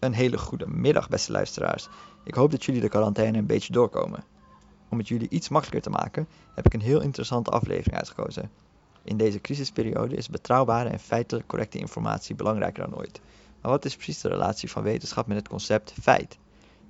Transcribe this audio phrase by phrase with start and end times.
[0.00, 1.88] Een hele goede middag, beste luisteraars.
[2.24, 4.24] Ik hoop dat jullie de quarantaine een beetje doorkomen.
[4.88, 8.50] Om het jullie iets makkelijker te maken, heb ik een heel interessante aflevering uitgekozen.
[9.02, 13.20] In deze crisisperiode is betrouwbare en feitelijk correcte informatie belangrijker dan ooit.
[13.60, 16.38] Maar wat is precies de relatie van wetenschap met het concept feit?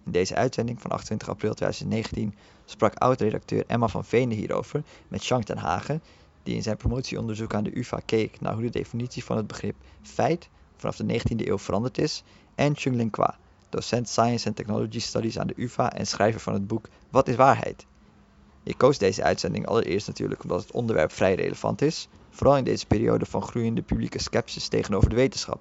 [0.05, 2.35] In deze uitzending van 28 april 2019
[2.65, 6.03] sprak oud-redacteur Emma van Venen hierover met Jean ten Hagen,
[6.43, 9.77] die in zijn promotieonderzoek aan de UvA keek naar hoe de definitie van het begrip
[10.03, 12.23] feit vanaf de 19e eeuw veranderd is,
[12.61, 13.39] en Chung-Lin Kwa,
[13.69, 17.37] docent Science and Technology Studies aan de UvA en schrijver van het boek Wat is
[17.37, 17.87] waarheid?
[18.63, 22.87] Ik koos deze uitzending allereerst natuurlijk omdat het onderwerp vrij relevant is, vooral in deze
[22.87, 25.61] periode van groeiende publieke sceptisch tegenover de wetenschap.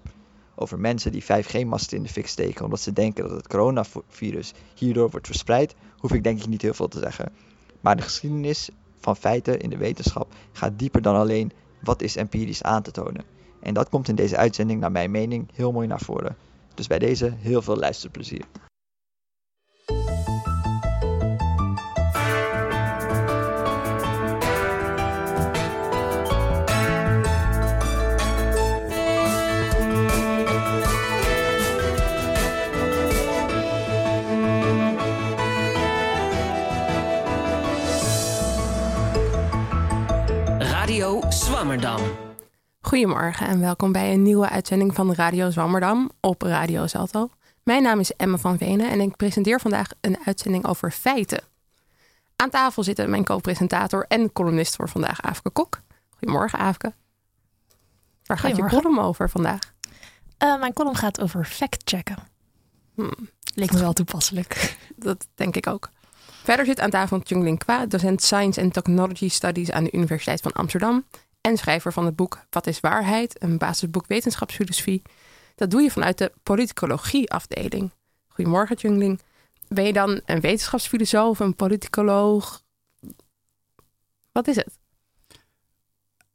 [0.55, 5.09] Over mensen die 5G-masten in de fik steken omdat ze denken dat het coronavirus hierdoor
[5.09, 7.31] wordt verspreid, hoef ik denk ik niet heel veel te zeggen.
[7.81, 12.63] Maar de geschiedenis van feiten in de wetenschap gaat dieper dan alleen wat is empirisch
[12.63, 13.23] aan te tonen.
[13.59, 16.35] En dat komt in deze uitzending naar mijn mening heel mooi naar voren.
[16.79, 18.45] Dus bij deze heel veel luisterplezier.
[40.57, 42.18] Radio Zwammerdam.
[42.89, 47.29] Goedemorgen en welkom bij een nieuwe uitzending van Radio Zwammerdam op Radio Zalto.
[47.63, 51.43] Mijn naam is Emma van Venen en ik presenteer vandaag een uitzending over feiten.
[52.35, 55.81] Aan tafel zitten mijn co-presentator en columnist voor vandaag, Aafke Kok.
[56.09, 56.93] Goedemorgen, Aafke.
[58.25, 59.59] Waar gaat je column over vandaag?
[60.37, 62.17] Eh, mijn column gaat over fact-checken.
[62.95, 64.77] Hmm, Leek me wel toepasselijk.
[64.95, 65.89] dat denk ik ook.
[66.43, 70.51] Verder zit aan tafel Chung-Lin Kwa, docent Science and Technology Studies aan de Universiteit van
[70.51, 71.03] Amsterdam
[71.41, 73.43] en schrijver van het boek Wat is waarheid?
[73.43, 75.01] Een basisboek wetenschapsfilosofie.
[75.55, 77.91] Dat doe je vanuit de politicologie afdeling.
[78.27, 79.19] Goedemorgen, Chung-Lin.
[79.67, 82.63] Ben je dan een wetenschapsfilosoof, een politicoloog?
[84.31, 84.77] Wat is het?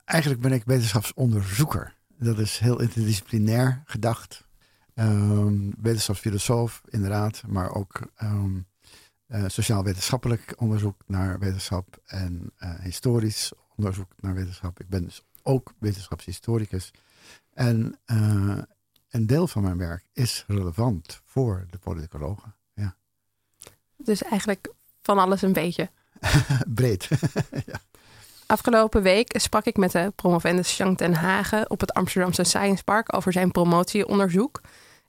[0.04, 1.94] Eigenlijk ben ik wetenschapsonderzoeker.
[2.18, 4.46] Dat is heel interdisciplinair gedacht.
[4.94, 8.58] Ehm, wetenschapsfilosoof, inderdaad, maar ook ehm,
[9.26, 14.80] eh, sociaal-wetenschappelijk onderzoek naar wetenschap en eh, historisch onderzoek naar wetenschap.
[14.80, 16.90] Ik ben dus ook wetenschapshistoricus.
[17.52, 18.58] En eh,
[19.10, 22.54] een deel van mijn werk is relevant voor de politicologen.
[22.74, 22.96] Ja.
[23.96, 25.90] Dus eigenlijk van alles een beetje.
[26.74, 27.08] Breed.
[28.46, 33.14] Afgelopen week sprak ik met de promovendus Jean ten Hagen op het Amsterdamse Science Park
[33.16, 34.60] over zijn promotieonderzoek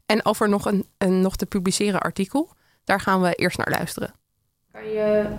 [0.06, 2.54] en over nog een, een nog te publiceren artikel.
[2.84, 4.14] Daar gaan we eerst naar luisteren.
[4.72, 5.36] Kan je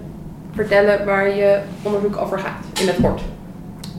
[0.56, 3.20] vertellen waar je onderzoek over gaat in het kort?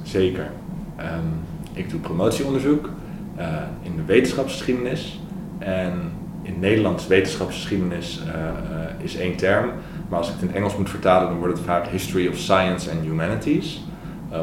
[0.04, 0.50] Zeker.
[0.96, 1.28] Ehm,
[1.74, 2.90] ik doe promotieonderzoek
[3.36, 3.48] eh,
[3.82, 5.20] in de wetenschapsgeschiedenis.
[5.60, 9.72] En in Nederlands wetenschapsgeschiedenis eh, eh, is één term.
[10.10, 12.92] Maar als ik het in Engels moet vertalen, dan wordt het vaak History of Science
[12.92, 13.82] and Humanities.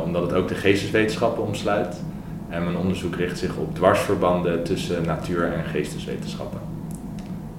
[0.05, 2.03] Omdat het ook de geesteswetenschappen omsluit.
[2.49, 6.61] En mijn onderzoek richt zich op dwarsverbanden tussen natuur- en geesteswetenschappen.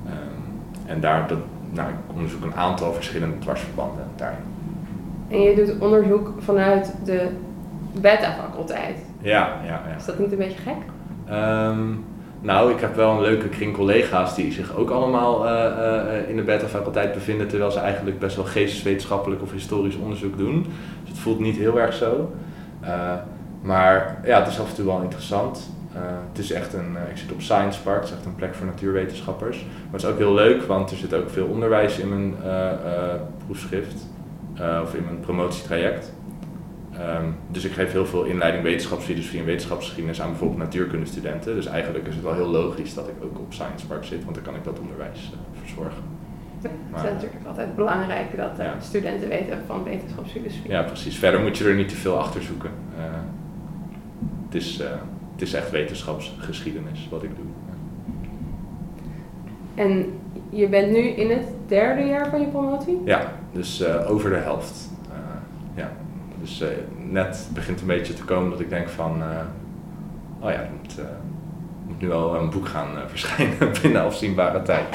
[0.06, 1.28] Ehm, en daar,
[1.76, 4.40] nou, ik onderzoek een aantal verschillende dwarsverbanden daarin.
[5.28, 7.30] En je doet onderzoek vanuit de
[8.02, 8.98] beta-faculteit.
[9.22, 9.96] Ja, ja, ja.
[9.98, 10.78] Is dat niet een beetje gek?
[11.26, 11.94] Ehm,
[12.42, 16.36] nou, ik heb wel een leuke kring collega's die zich ook allemaal eh, eh, in
[16.36, 20.66] de beta-faculteit bevinden, terwijl ze eigenlijk best wel geesteswetenschappelijk of historisch onderzoek doen.
[21.02, 22.32] Dus het voelt niet heel erg zo.
[22.82, 23.14] Eh,
[23.62, 25.72] maar ja, het is af en toe wel interessant.
[25.96, 28.36] Eh, het is echt een, eh, ik zit op Science Park, het is echt een
[28.36, 29.58] plek voor natuurwetenschappers.
[29.58, 33.14] Maar het is ook heel leuk, want er zit ook veel onderwijs in mijn eh,
[33.46, 34.08] proefschrift,
[34.84, 36.14] of in mijn promotietraject.
[36.92, 41.56] Ehm, dus ik geef heel veel inleiding wetenschapsfilosofie en wetenschapsgeschiedenis aan bijvoorbeeld natuurkundestudenten.
[41.56, 44.36] Dus eigenlijk is het wel heel logisch dat ik ook op Science Park zit, want
[44.36, 46.04] dan kan ik dat onderwijs verzorgen.
[46.62, 46.72] Het
[47.06, 48.76] is natuurlijk altijd belangrijk dat Ja.
[48.80, 50.70] studenten weten van wetenschapsfilosofie.
[50.72, 51.18] Ja, precies.
[51.18, 52.70] Verder moet je er niet te veel achter zoeken.
[54.46, 54.84] Het, is,
[55.36, 57.46] het is echt wetenschapsgeschiedenis wat ik doe.
[59.76, 63.02] En je bent nu in het derde jaar van je promotie?
[63.06, 64.90] Ja, dus eh, over de helft.
[65.12, 65.18] Eh,
[65.76, 65.92] ja.
[66.40, 66.68] Dus eh,
[67.10, 69.12] net begint een beetje te komen dat ik denk van,
[70.40, 70.98] oh ja, er moet,
[71.88, 74.86] moet nu wel een boek gaan verschijnen binnen afzienbare tijd.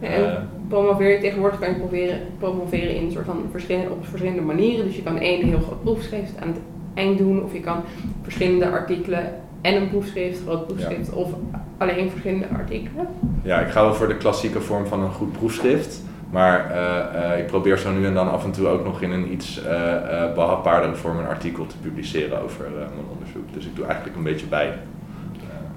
[0.00, 4.42] En promoveer je tegenwoordig kan je proberen, promoveren in een soort van verschillende, op verschillende
[4.42, 4.84] manieren.
[4.84, 6.60] Dus je kan één heel groot proefschrift aan het
[6.94, 7.82] eind doen, of je kan
[8.22, 11.32] verschillende artikelen en een proefschrift, groot proefschrift, of
[11.78, 13.06] alleen verschillende artikelen.
[13.42, 16.02] Ja, ik ga wel voor de klassieke vorm van een goed proefschrift.
[16.30, 19.10] Maar eh, eh, ik probeer zo nu en dan af en toe ook nog in
[19.10, 23.52] een iets eh, behapbaardere vorm een artikel te publiceren over mijn onderzoek.
[23.52, 24.46] Dus ik doe eigenlijk een beetje.
[24.50, 24.66] Eh,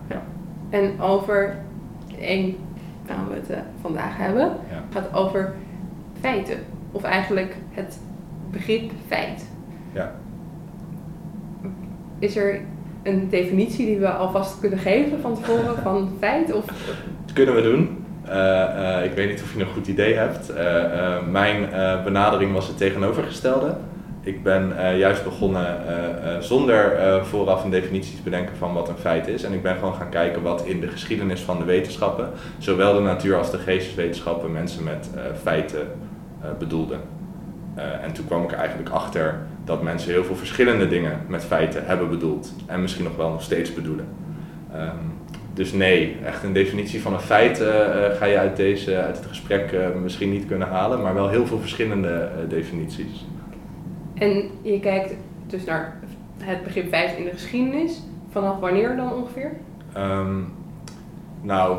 [0.07, 0.21] ja.
[0.69, 1.55] En over
[2.19, 2.55] één
[3.07, 4.83] waarom we het vandaag hebben, Ja.
[4.89, 5.53] gaat over
[6.19, 6.57] feiten.
[6.91, 7.99] Of eigenlijk het
[8.51, 9.49] begrip feit.
[9.93, 10.11] Ja.
[12.19, 12.61] Is er
[13.03, 16.53] een definitie die we alvast kunnen geven van tevoren van feit?
[16.53, 16.65] Of
[17.25, 18.03] Dat kunnen we doen.
[18.25, 20.49] Eh, eh, ik weet niet of je een goed idee hebt.
[20.49, 21.69] Eh, mijn
[22.03, 23.75] benadering was het tegenovergestelde.
[24.21, 25.77] Ik ben juist begonnen
[26.39, 26.95] zonder
[27.25, 29.43] vooraf een definitie te bedenken van wat een feit is.
[29.43, 32.99] En ik ben gewoon gaan kijken wat in de geschiedenis van de wetenschappen, zowel de
[32.99, 35.09] natuur als de geesteswetenschappen, mensen met
[35.41, 35.87] feiten
[36.59, 36.99] bedoelden.
[37.75, 42.09] En toen kwam ik eigenlijk achter dat mensen heel veel verschillende dingen met feiten hebben
[42.09, 42.53] bedoeld.
[42.65, 44.07] En misschien nog wel nog steeds bedoelen.
[44.73, 44.97] Ehm,
[45.53, 49.17] dus nee, echt een definitie van een feit eh, eh, ga je uit, deze, uit
[49.17, 53.25] het gesprek eh, misschien niet kunnen halen, maar wel heel veel verschillende definities.
[54.13, 55.13] En je kijkt
[55.47, 55.99] dus naar
[56.37, 58.01] het begrip feit in de geschiedenis.
[58.29, 59.51] Vanaf wanneer dan ongeveer?
[59.93, 60.39] Ehm,
[61.41, 61.77] nou,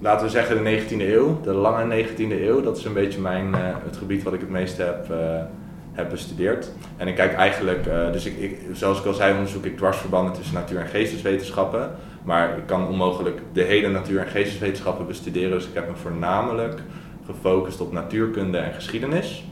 [0.00, 3.54] laten we zeggen de 19e eeuw, de lange 19e eeuw, dat is een beetje mijn,
[3.84, 5.06] het gebied wat ik het meeste heb,
[5.96, 6.72] heb bestudeerd.
[6.96, 10.32] En ik kijk eigenlijk, eh, dus ik, ik, zoals ik al zei, onderzoek ik dwarsverbanden
[10.32, 11.90] tussen natuur- en geesteswetenschappen.
[12.24, 16.80] Maar ik kan onmogelijk de hele natuur- en geesteswetenschappen bestuderen, dus ik heb me voornamelijk
[17.26, 19.44] gefocust op natuurkunde en geschiedenis.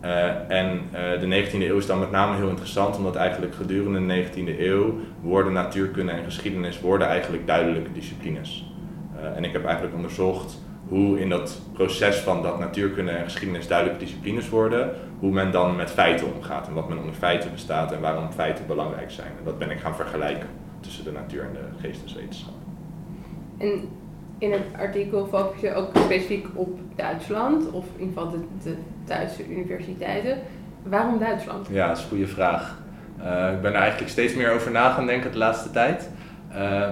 [0.00, 4.06] Eh, en eh, de 19e eeuw is dan met name heel interessant, omdat eigenlijk gedurende
[4.06, 8.72] de 19e eeuw worden natuurkunde en geschiedenis worden eigenlijk duidelijke disciplines.
[9.34, 10.58] En ik heb eigenlijk onderzocht
[10.88, 14.90] hoe in dat proces van dat natuurkunde en geschiedenis duidelijke disciplines worden,
[15.24, 18.66] hoe men dan met feiten omgaat en wat men onder feiten bestaat en waarom feiten
[18.66, 19.28] belangrijk zijn.
[19.38, 20.48] En dat ben ik gaan vergelijken
[20.80, 22.54] tussen de natuur en de geesteswetenschap.
[23.58, 23.88] En
[24.38, 28.76] in het artikel focus je ook specifiek op Duitsland, of in ieder geval de, de
[29.04, 30.38] Duitse universiteiten.
[30.82, 31.68] Waarom Duitsland?
[31.70, 32.78] Ja, dat is een goede vraag.
[33.18, 36.10] Eh, ik ben er eigenlijk steeds meer over na gaan denken de laatste tijd.
[36.48, 36.88] Eh,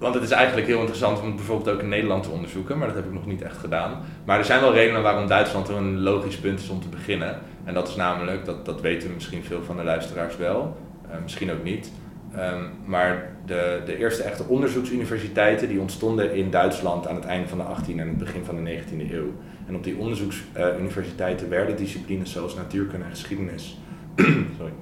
[0.00, 2.96] want het is eigenlijk heel interessant om bijvoorbeeld ook in Nederland te onderzoeken, maar dat
[2.96, 4.00] heb ik nog niet echt gedaan.
[4.24, 7.38] Maar er zijn wel redenen waarom Duitsland een logisch punt is om te beginnen.
[7.64, 10.76] En dat is namelijk, dat, dat weten misschien veel van de luisteraars wel,
[11.10, 11.92] eh, misschien ook niet.
[12.34, 17.58] Ehm, maar de, de eerste echte onderzoeksuniversiteiten die ontstonden in Duitsland aan het einde van
[17.58, 19.32] de 18e en het begin van de 19e eeuw.
[19.66, 23.78] En op die onderzoeksuniversiteiten werden disciplines zoals natuurkunde en geschiedenis,
[24.56, 24.72] sorry,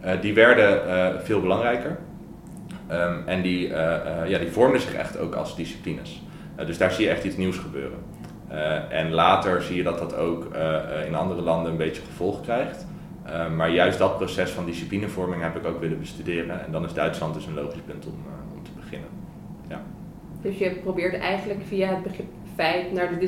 [0.00, 1.98] eh, die werden eh, veel belangrijker.
[2.88, 6.22] Ehm, en die, eh, eh, ja, die vormden zich echt ook als disciplines.
[6.56, 7.98] Eh, dus daar zie je echt iets nieuws gebeuren.
[8.90, 10.48] En later zie je dat dat ook
[11.06, 12.86] in andere landen een beetje gevolg krijgt.
[13.28, 16.64] Eh, maar juist dat proces van disciplinevorming heb ik ook willen bestuderen.
[16.64, 18.14] En dan is Duitsland dus een logisch punt om,
[18.54, 19.08] om te beginnen.
[20.42, 23.18] Dus je probeert eigenlijk via het begrip feit naar de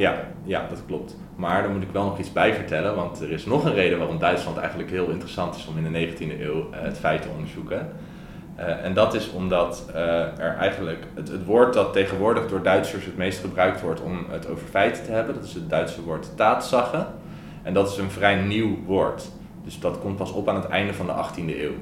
[0.00, 0.14] Ja,
[0.44, 1.16] ja, dat klopt.
[1.36, 3.98] Maar daar moet ik wel nog iets bij vertellen, want er is nog een reden
[3.98, 7.28] waarom Duitsland eigenlijk heel interessant is om in de 19e eeuw eh, het feit te
[7.28, 7.88] onderzoeken.
[8.56, 13.16] Eh, en dat is omdat eh, er eigenlijk het, woord dat tegenwoordig door Duitsers het
[13.16, 17.06] meest gebruikt wordt om het over feiten te hebben, dat is het Duitse woord Tatsache.
[17.62, 19.30] En dat is een vrij nieuw woord.
[19.64, 21.74] Dus dat komt pas op aan het einde van de 18e eeuw.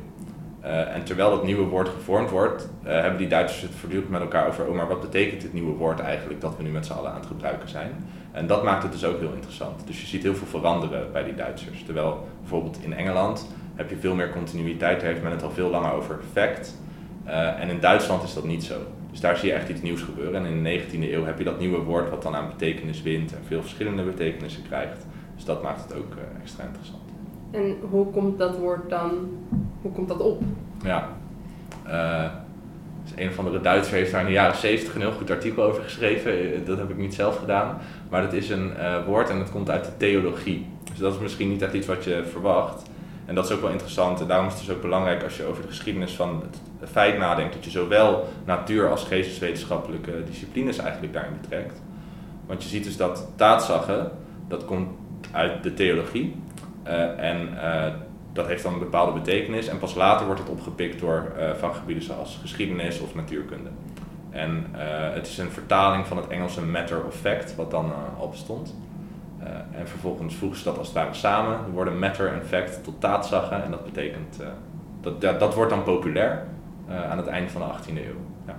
[0.68, 4.20] Eh, en terwijl dat nieuwe woord gevormd wordt, eh, hebben die Duitsers het voortdurend met
[4.20, 6.92] elkaar over, oh maar wat betekent dit nieuwe woord eigenlijk dat we nu met z'n
[6.92, 7.90] allen aan het gebruiken zijn?
[8.32, 9.86] En dat maakt het dus ook heel interessant.
[9.86, 11.82] Dus je ziet heel veel veranderen bij die Duitsers.
[11.84, 15.70] Terwijl bijvoorbeeld in Engeland heb je veel meer continuïteit, daar heeft men het al veel
[15.70, 16.78] langer over fact.
[17.24, 18.74] Eh, en in Duitsland is dat niet zo.
[19.10, 20.44] Dus daar zie je echt iets nieuws gebeuren.
[20.44, 23.32] En in de 19e eeuw heb je dat nieuwe woord wat dan aan betekenis wint
[23.32, 25.06] en veel verschillende betekenissen krijgt.
[25.34, 27.07] Dus dat maakt het ook extra interessant.
[27.50, 29.11] En hoe komt dat woord dan,
[29.83, 30.43] hoe komt dat op?
[30.83, 31.09] Ja.
[33.05, 35.62] Dus een of andere Duitser heeft daar in de jaren 70 een heel goed artikel
[35.62, 36.33] over geschreven.
[36.33, 37.78] Eh, Dat heb ik niet zelf gedaan.
[38.11, 40.67] Maar dat is een eh, woord en het komt uit de theologie.
[40.90, 42.83] Dus dat is misschien niet echt iets wat je verwacht.
[43.26, 44.21] En dat is ook wel interessant.
[44.21, 46.43] En daarom is het dus ook belangrijk als je over de geschiedenis van
[46.81, 47.55] het feit nadenkt.
[47.55, 51.81] Dat je zowel natuur- als geesteswetenschappelijke disciplines eigenlijk daarin betrekt.
[52.47, 54.11] Want je ziet dus dat Tatsache,
[54.49, 54.88] dat komt
[55.33, 56.35] uit de theologie.
[56.82, 57.92] Eh, en eh,
[58.32, 59.68] dat heeft dan een bepaalde betekenis.
[59.68, 63.70] En pas later wordt het opgepikt door eh, vakgebieden zoals geschiedenis of natuurkunde.
[64.30, 64.66] En
[65.12, 68.75] het is een vertaling van het Engelse matter of fact, wat dan al bestond.
[69.73, 71.58] En vervolgens voegen ze dat als het ware samen.
[71.64, 73.54] De woorden matter en fact tot taatzache.
[73.54, 74.40] En dat betekent,
[75.00, 76.44] dat, dat wordt dan populair
[76.88, 78.20] aan het eind van de 18e eeuw.
[78.47, 78.58] Ja.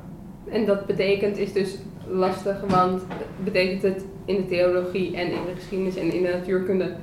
[0.51, 3.01] En dat betekent is dus lastig, want
[3.43, 6.95] betekent het in de theologie en in de geschiedenis en in de natuurkunde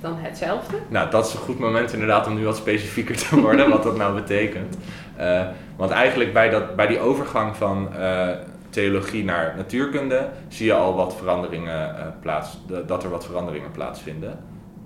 [0.00, 0.76] dan hetzelfde?
[0.88, 3.96] Nou, dat is een goed moment inderdaad om nu wat specifieker te worden, wat dat
[3.96, 4.76] nou betekent.
[5.16, 8.28] Eh, want eigenlijk bij, dat, bij die overgang van eh,
[8.70, 14.38] theologie naar natuurkunde zie je al wat veranderingen eh, plaats, dat er wat veranderingen plaatsvinden.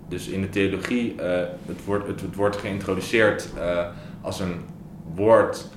[0.09, 1.14] Dus in de theologie,
[1.66, 3.49] het, wordt, het, het wordt geïntroduceerd
[4.21, 4.64] als een
[5.14, 5.69] woord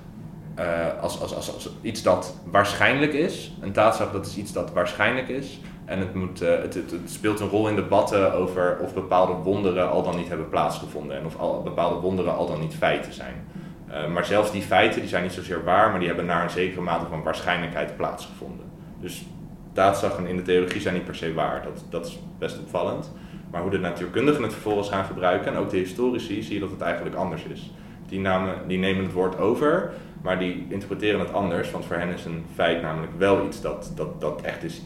[1.02, 3.54] als, als, als, als iets dat waarschijnlijk is.
[3.62, 5.60] Een taatzaak dat is iets dat waarschijnlijk is.
[5.86, 9.90] En het, moet, eh, het, het, speelt een rol in debatten over of bepaalde wonderen
[9.90, 11.18] al dan niet hebben plaatsgevonden.
[11.18, 13.48] En of al, bepaalde wonderen al dan niet feiten zijn.
[13.88, 16.50] Eh, maar zelfs die feiten die zijn niet zozeer waar, maar die hebben naar een
[16.50, 18.66] zekere mate van waarschijnlijkheid plaatsgevonden.
[19.00, 19.26] Dus
[19.74, 21.64] daadzagen in de theologie zijn niet per se waar.
[21.64, 23.12] Dat, dat is best opvallend.
[23.52, 26.72] Maar hoe de natuurkundigen het vervolgens gaan gebruiken, en ook de historici, zie je dat
[26.72, 27.72] het eigenlijk anders is.
[28.08, 31.72] Die, namen, die nemen het woord over, maar die interpreteren het anders.
[31.72, 34.82] Want voor hen is een feit namelijk wel iets dat, dat, dat echt, is,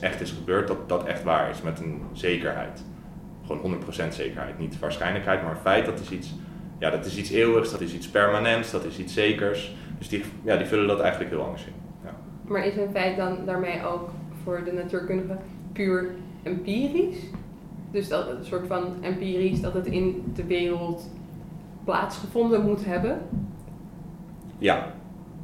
[0.00, 2.84] echt is gebeurd, dat, dat echt waar is, met een zekerheid.
[3.46, 4.58] Gewoon 100% zekerheid.
[4.58, 6.34] Niet waarschijnlijkheid, maar een feit, dat is iets,
[6.78, 9.74] ja, dat is iets eeuwigs, dat is iets permanents, dat is iets zekers.
[9.98, 11.72] Dus die, ja, die vullen dat eigenlijk heel anders in.
[12.04, 12.10] Ja.
[12.44, 14.10] Maar is een feit dan daarmee ook
[14.42, 15.36] voor de natuurkundige
[15.72, 16.10] puur
[16.42, 17.18] empirisch?
[17.90, 21.10] Dus dat het een soort van empirisch dat het in de wereld
[21.84, 23.18] plaatsgevonden moet hebben?
[24.58, 24.92] Ja,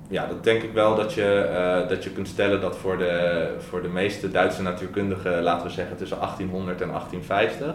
[0.08, 3.48] ja dat denk ik wel dat je, eh, dat je kunt stellen dat voor de,
[3.58, 7.74] voor de meeste Duitse natuurkundigen, laten we zeggen tussen 1800 en 1850,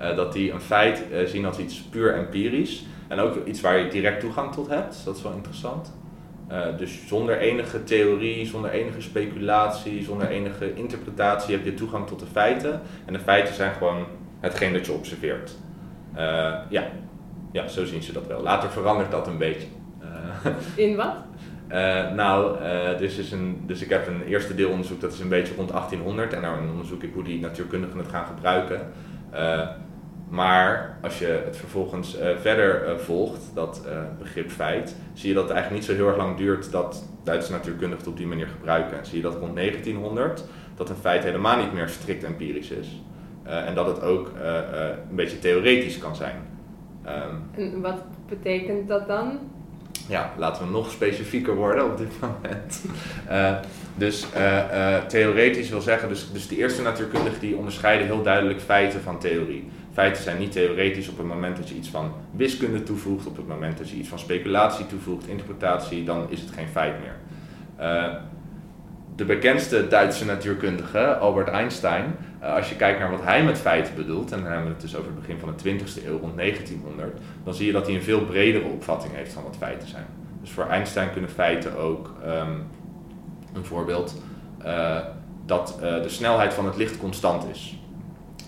[0.00, 2.84] uh, dat die een feit uh, zien als iets puur empirisch.
[3.08, 5.96] En ook iets waar je direct toegang tot hebt, dat is wel interessant.
[6.78, 12.26] dus zonder enige theorie, zonder enige speculatie, zonder enige interpretatie heb je toegang tot de
[12.26, 12.80] feiten.
[13.04, 14.06] En de feiten zijn gewoon
[14.40, 15.56] hetgeen dat je observeert.
[16.68, 16.90] ja,
[17.52, 18.42] ja, zo zien ze dat wel.
[18.42, 19.66] Later verandert dat een beetje.
[20.84, 21.27] In wat?
[21.72, 25.28] Uh, nou, uh, dus, is een, dus ik heb een eerste deelonderzoek, dat is een
[25.28, 26.32] beetje rond 1800.
[26.32, 28.80] En dan onderzoek ik hoe die natuurkundigen het gaan gebruiken.
[29.34, 29.68] Uh,
[30.28, 33.86] maar als je het vervolgens verder volgt, dat
[34.18, 37.52] begrip feit, zie je dat het eigenlijk niet zo heel erg lang duurt dat Duitse
[37.52, 38.98] natuurkundigen het op die manier gebruiken.
[38.98, 40.44] En zie je dat rond 1900
[40.74, 43.02] dat een feit helemaal niet meer strikt empirisch is.
[43.44, 44.32] en dat het ook
[45.08, 46.36] een beetje theoretisch kan zijn.
[47.02, 49.38] En wat betekent dat dan?
[50.08, 52.84] Ja, laten we nog specifieker worden op dit moment.
[53.30, 53.56] Uh,
[54.04, 58.60] dus uh, uh, theoretisch wil zeggen, dus, dus de eerste natuurkundigen die onderscheiden heel duidelijk
[58.60, 59.68] feiten van theorie.
[59.92, 63.48] Feiten zijn niet theoretisch op het moment dat je iets van wiskunde toevoegt, op het
[63.48, 67.16] moment dat je iets van speculatie toevoegt, interpretatie, dan is het geen feit meer.
[69.18, 73.94] De bekendste Duitse natuurkundige, Albert Einstein, uh, als je kijkt naar wat hij met feiten
[73.94, 76.36] bedoelt, en dan hebben we het dus over het begin van de 20e eeuw, rond
[76.36, 80.06] 1900, dan zie je dat hij een veel bredere opvatting heeft van wat feiten zijn.
[80.40, 82.66] Dus voor Einstein kunnen feiten ook, um,
[83.54, 84.22] een voorbeeld,
[84.64, 84.98] uh,
[85.46, 87.78] dat uh, de snelheid van het licht constant is.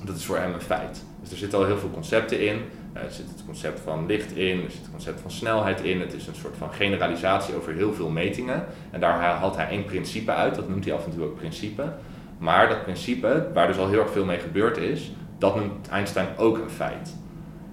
[0.05, 1.05] Dat is voor hem een feit.
[1.21, 2.63] Dus er zitten al heel veel concepten in.
[2.93, 6.01] Er zit het concept van licht in, er zit het concept van snelheid in.
[6.01, 8.65] Het is een soort van generalisatie over heel veel metingen.
[8.91, 11.93] En daar haalt hij één principe uit, dat noemt hij af en toe ook principe.
[12.39, 16.29] Maar dat principe, waar dus al heel erg veel mee gebeurd is, dat noemt Einstein
[16.37, 17.17] ook een feit.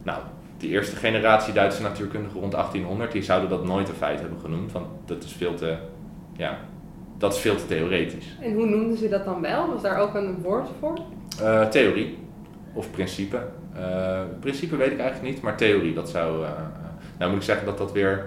[0.03, 0.19] Nou,
[0.57, 4.71] de eerste generatie Duitse natuurkundigen rond 1800, die zouden dat nooit een feit hebben genoemd,
[4.71, 5.75] want dat is veel te,
[6.33, 6.57] ja,
[7.17, 8.37] dat is veel te theoretisch.
[8.41, 9.67] En hoe noemden ze dat dan wel?
[9.73, 10.97] Was daar ook een woord voor?
[11.41, 12.17] Uh, theorie
[12.77, 13.39] of principe.
[13.77, 16.43] Uh, principe weet ik eigenlijk niet, maar theorie, dat zou.
[16.43, 16.49] Uh,
[17.17, 18.25] nou moet ik zeggen dat dat weer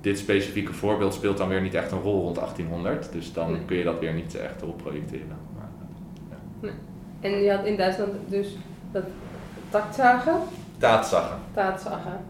[0.00, 3.12] dit specifieke voorbeeld speelt dan weer niet echt een rol rond 1800.
[3.12, 3.64] Dus dan nee.
[3.64, 5.36] kun je dat weer niet echt erop projecteren.
[5.56, 5.68] Maar,
[6.30, 6.36] ja.
[6.60, 6.72] nee.
[7.32, 8.56] En je had in Duitsland dus
[8.92, 9.04] dat
[9.68, 10.40] taktzagen.
[10.78, 11.38] Taatzagen.
[11.54, 12.20] Taatzagen.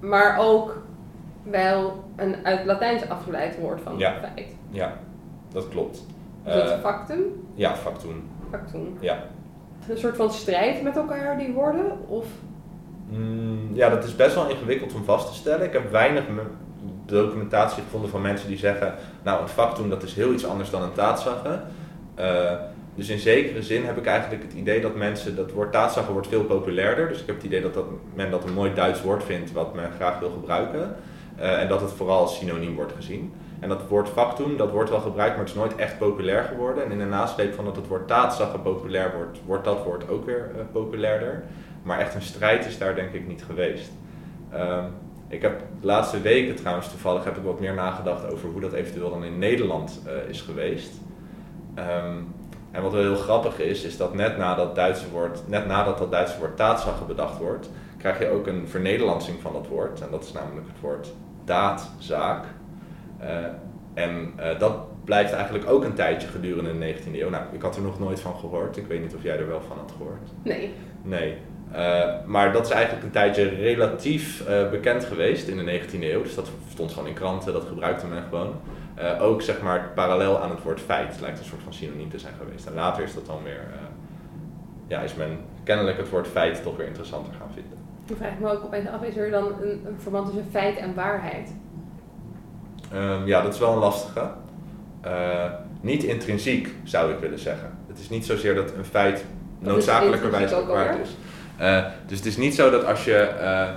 [0.00, 0.82] Maar ook
[1.42, 4.14] wel een uit Latijns afgeleid woord van ja.
[4.20, 4.56] feit.
[4.70, 4.96] Ja,
[5.52, 6.04] dat klopt.
[6.44, 7.20] Is dat factum?
[7.54, 8.22] Ja, factum.
[8.50, 8.96] Factum.
[9.00, 9.24] Ja.
[9.88, 12.08] Een soort van strijd met elkaar, die woorden?
[12.08, 12.26] Of?
[13.08, 15.66] Mm, ja, dat is best wel ingewikkeld om vast te stellen.
[15.66, 16.24] Ik heb weinig
[17.06, 20.82] documentatie gevonden van mensen die zeggen, nou een factum dat is heel iets anders dan
[20.82, 21.62] een taatzaggen.
[22.18, 22.52] Uh,
[22.94, 26.28] dus in zekere zin heb ik eigenlijk het idee dat mensen, dat woord taatzaggen wordt
[26.28, 27.08] veel populairder.
[27.08, 29.74] Dus ik heb het idee dat, dat men dat een mooi Duits woord vindt wat
[29.74, 30.94] men graag wil gebruiken.
[31.38, 33.32] Uh, en dat het vooral als synoniem wordt gezien.
[33.60, 36.84] En dat woord factum, dat wordt wel gebruikt, maar het is nooit echt populair geworden.
[36.84, 40.24] En in de nasleep van dat het woord taatzaggen populair wordt, wordt dat woord ook
[40.24, 41.42] weer uh, populairder.
[41.82, 43.90] Maar echt een strijd is daar denk ik niet geweest.
[44.54, 44.84] Uh,
[45.28, 48.72] ik heb de laatste weken trouwens toevallig heb ik wat meer nagedacht over hoe dat
[48.72, 50.92] eventueel dan in Nederland uh, is geweest.
[51.78, 52.34] Um,
[52.70, 56.10] en wat wel heel grappig is, is dat net nadat, Duitse woord, net nadat dat
[56.10, 60.00] Duitse woord taatzaggen bedacht wordt, krijg je ook een vernederlandsing van dat woord.
[60.00, 61.12] En dat is namelijk het woord
[61.44, 62.44] daadzaak.
[63.22, 63.28] Uh,
[63.94, 67.30] en uh, dat blijft eigenlijk ook een tijdje gedurende de 19e eeuw.
[67.30, 68.76] Nou, ik had er nog nooit van gehoord.
[68.76, 70.30] Ik weet niet of jij er wel van had gehoord.
[70.42, 70.72] Nee.
[71.02, 71.36] Nee.
[71.72, 76.22] Uh, maar dat is eigenlijk een tijdje relatief uh, bekend geweest in de 19e eeuw.
[76.22, 78.54] Dus dat stond gewoon in kranten, dat gebruikte men gewoon.
[78.98, 82.18] Uh, ook zeg maar parallel aan het woord feit lijkt een soort van synoniem te
[82.18, 82.66] zijn geweest.
[82.66, 83.66] En later is dat dan weer,
[84.86, 87.78] ja, is men kennelijk het woord feit toch weer interessanter gaan vinden.
[88.06, 90.94] Ik vraag me ook opeens af, is er dan een, een verband tussen feit en
[90.94, 91.54] waarheid?
[92.92, 94.30] Ehm, ja, dat is wel een lastige.
[95.00, 95.44] Eh,
[95.80, 97.78] niet intrinsiek, zou ik willen zeggen.
[97.88, 99.24] Het is niet zozeer dat een feit
[99.58, 101.00] noodzakelijkerwijs alweer?
[101.02, 101.16] is.
[101.56, 103.16] Eh, dus het is niet zo dat als je...
[103.16, 103.68] eh,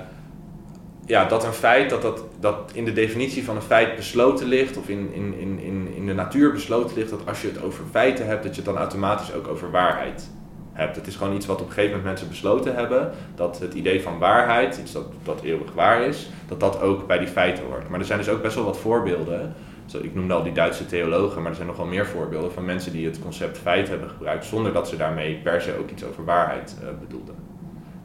[1.06, 4.78] ja, dat een feit, dat, dat, dat in de definitie van een feit besloten ligt...
[4.78, 7.10] of in, in, in, in, in de natuur besloten ligt...
[7.10, 10.30] dat als je het over feiten hebt, dat je het dan automatisch ook over waarheid
[10.88, 13.12] Het is gewoon iets wat op een gegeven moment mensen besloten hebben...
[13.36, 16.30] dat het idee van waarheid, iets dat, dat eeuwig waar is...
[16.48, 17.90] dat dat ook bij die feiten hoort.
[17.90, 19.54] Maar er zijn dus ook best wel wat voorbeelden...
[19.86, 22.66] Zo, ik noemde al die Duitse theologen, maar er zijn nog wel meer voorbeelden van
[22.66, 26.04] mensen die het concept feit hebben gebruikt zonder dat ze daarmee per se ook iets
[26.04, 27.36] over waarheid eh, bedoelden.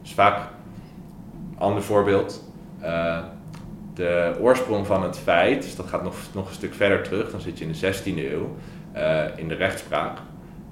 [0.01, 0.49] Dus vaak,
[1.57, 2.43] ander voorbeeld,
[2.79, 3.19] eh,
[3.93, 7.41] de oorsprong van het feit, dus dat gaat nog, nog een stuk verder terug, dan
[7.41, 8.55] zit je in de 16e eeuw
[8.91, 10.17] eh, in de rechtspraak.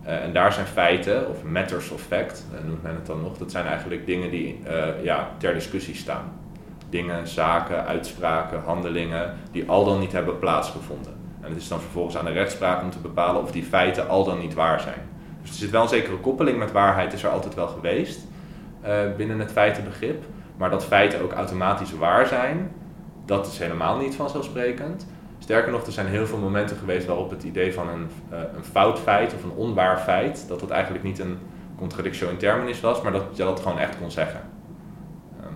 [0.05, 3.37] Eh, en daar zijn feiten, of matters of fact, eh, noemt men het dan nog,
[3.37, 6.43] dat zijn eigenlijk dingen die eh, ja, ter discussie staan
[6.89, 11.13] dingen, zaken, uitspraken, handelingen die al dan niet hebben plaatsgevonden.
[11.41, 14.23] En het is dan vervolgens aan de rechtspraak om te bepalen of die feiten al
[14.23, 14.99] dan niet waar zijn.
[15.41, 18.27] Dus er zit wel een zekere koppeling met waarheid, is er altijd wel geweest
[19.17, 20.23] binnen het feitenbegrip.
[20.57, 22.71] Maar dat feiten ook automatisch waar zijn,
[23.25, 25.07] dat is helemaal niet vanzelfsprekend.
[25.45, 28.63] Sterker nog, er zijn heel veel momenten geweest waarop het idee van een, eh, een
[28.63, 31.37] fout feit of een onwaar feit, dat dat eigenlijk niet een
[31.77, 34.41] contradictio in terminis was, maar dat je dat gewoon echt kon zeggen.
[35.41, 35.53] Ehm,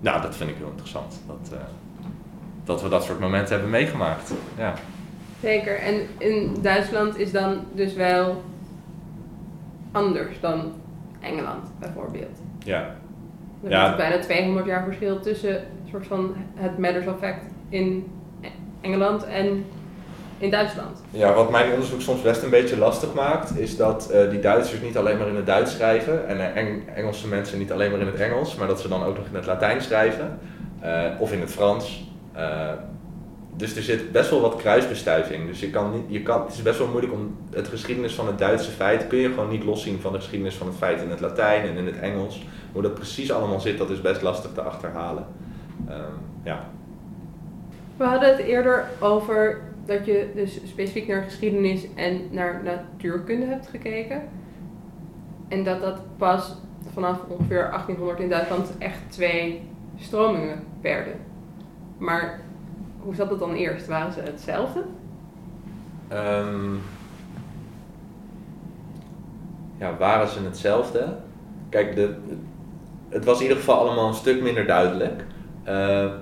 [0.00, 1.20] nou, dat vind ik heel interessant.
[1.26, 1.58] Dat, eh,
[2.64, 4.32] dat we dat soort momenten hebben meegemaakt.
[4.56, 4.74] Ja.
[5.42, 5.78] Zeker.
[5.78, 8.42] En in Duitsland is dan dus wel
[9.92, 10.72] anders dan
[11.20, 12.38] Engeland bijvoorbeeld.
[12.58, 12.94] ja.
[13.64, 13.90] Er Ja.
[13.90, 18.06] is bijna 200 jaar verschil tussen soort van het matters of fact in
[18.80, 19.64] Engeland en
[20.38, 21.02] in Duitsland.
[21.10, 24.80] Ja, wat mijn onderzoek soms best een beetje lastig maakt, is dat eh, die Duitsers
[24.80, 28.00] niet alleen maar in het Duits schrijven en eh, Eng- Engelse mensen niet alleen maar
[28.00, 30.38] in het Engels, maar dat ze dan ook nog in het Latijn schrijven
[30.80, 32.06] eh, of in het Frans.
[33.56, 35.46] Dus er zit best wel wat kruisbestuiving.
[35.46, 38.26] Dus je kan niet, je kan, het is best wel moeilijk om het geschiedenis van
[38.26, 41.10] het Duitse feit kun je gewoon niet loszien van de geschiedenis van het feit in
[41.10, 42.46] het Latijn en in het Engels.
[42.72, 45.26] Hoe dat precies allemaal zit, dat is best lastig te achterhalen.
[45.88, 45.98] Ehm,
[46.44, 46.64] ja.
[47.98, 53.68] We hadden het eerder over dat je dus specifiek naar geschiedenis en naar natuurkunde hebt
[53.68, 54.22] gekeken.
[55.48, 56.54] En dat dat pas
[56.92, 59.62] vanaf ongeveer 1800 in Duitsland echt twee
[59.96, 61.14] stromingen werden.
[61.96, 62.40] Maar
[62.98, 63.86] hoe zat het dan eerst?
[63.86, 64.84] Waren ze hetzelfde?
[66.08, 66.74] Ehm,
[69.78, 71.16] ja, waren ze hetzelfde?
[71.68, 72.16] Kijk, de,
[73.08, 75.24] het was in ieder geval allemaal een stuk minder duidelijk.
[75.64, 76.12] Eh,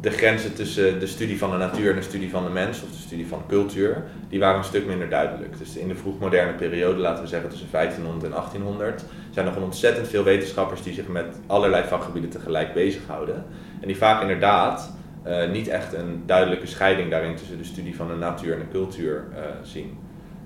[0.00, 2.90] de grenzen tussen de studie van de natuur en de studie van de mens, of
[2.90, 5.58] de studie van cultuur, die waren een stuk minder duidelijk.
[5.58, 9.68] Dus in de vroegmoderne periode, laten we zeggen tussen 1500 en 1800, zijn er gewoon
[9.68, 13.44] ontzettend veel wetenschappers die zich met allerlei vakgebieden tegelijk bezighouden.
[13.80, 18.08] En die vaak inderdaad eh, niet echt een duidelijke scheiding daarin tussen de studie van
[18.08, 19.98] de natuur en de cultuur eh, zien.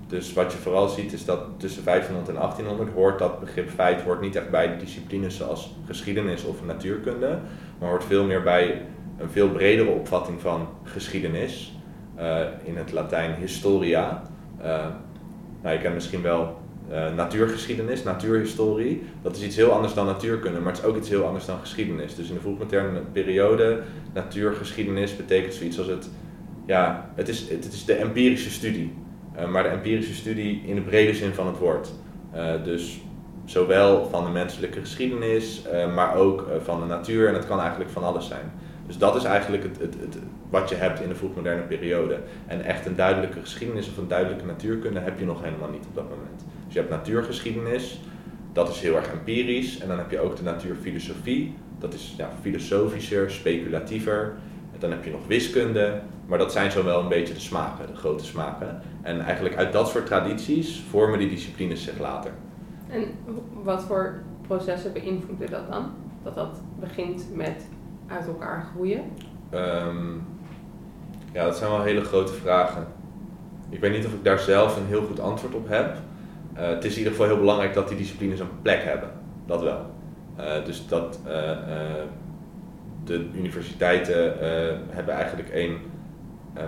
[0.07, 4.01] Dus wat je vooral ziet is dat tussen 1500 en 1800 hoort dat begrip feit
[4.01, 7.39] hoort niet echt bij de disciplines zoals geschiedenis of natuurkunde,
[7.79, 8.81] maar hoort veel meer bij
[9.21, 11.75] een veel bredere opvatting van geschiedenis.
[12.15, 14.23] eh, in het Latijn historia.
[14.61, 14.85] Eh,
[15.61, 19.03] nou, je kent misschien wel eh, natuurgeschiedenis, natuurhistorie.
[19.21, 21.59] Dat is iets heel anders dan natuurkunde, maar het is ook iets heel anders dan
[21.59, 22.15] geschiedenis.
[22.15, 23.81] Dus in de vroegmoderne periode,
[24.13, 26.09] natuurgeschiedenis betekent zoiets als het,
[26.65, 28.93] ja, het is, het, is de empirische studie.
[29.51, 31.91] Maar de empirische studie in de brede zin van het woord.
[32.63, 33.01] Dus
[33.45, 35.61] zowel van de menselijke geschiedenis,
[35.95, 37.27] maar ook van de natuur.
[37.27, 38.51] En het kan eigenlijk van alles zijn.
[38.91, 40.17] Dus dat is eigenlijk het, het, het,
[40.49, 42.19] wat je hebt in de vroegmoderne periode.
[42.47, 45.95] En echt een duidelijke geschiedenis of een duidelijke natuurkunde heb je nog helemaal niet op
[45.95, 46.45] dat moment.
[46.65, 48.01] Dus je hebt natuurgeschiedenis,
[48.53, 49.79] dat is heel erg empirisch.
[49.79, 54.33] En dan heb je ook de natuurfilosofie, dat is ja, filosofischer, speculatiever.
[54.73, 57.87] En dan heb je nog wiskunde, maar dat zijn zo wel een beetje de smaken,
[57.87, 58.81] de grote smaken.
[59.01, 62.31] En eigenlijk uit dat soort tradities vormen die disciplines zich later.
[62.89, 63.03] En
[63.63, 65.91] wat voor processen beïnvloeden dat dan?
[66.23, 67.65] Dat dat begint met
[68.11, 69.01] uit elkaar groeien.
[69.49, 70.13] Ehm,
[71.33, 72.87] ja, dat zijn wel hele grote vragen.
[73.69, 75.97] Ik weet niet of ik daar zelf een heel goed antwoord op heb.
[76.53, 79.09] Eh, het is in ieder geval heel belangrijk dat die disciplines een plek hebben.
[79.45, 79.85] Dat wel.
[80.35, 81.31] Eh, dus dat eh,
[83.03, 84.33] de universiteiten
[84.89, 85.77] hebben eigenlijk één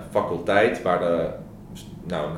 [0.09, 1.29] faculteit waar de
[2.07, 2.37] nou,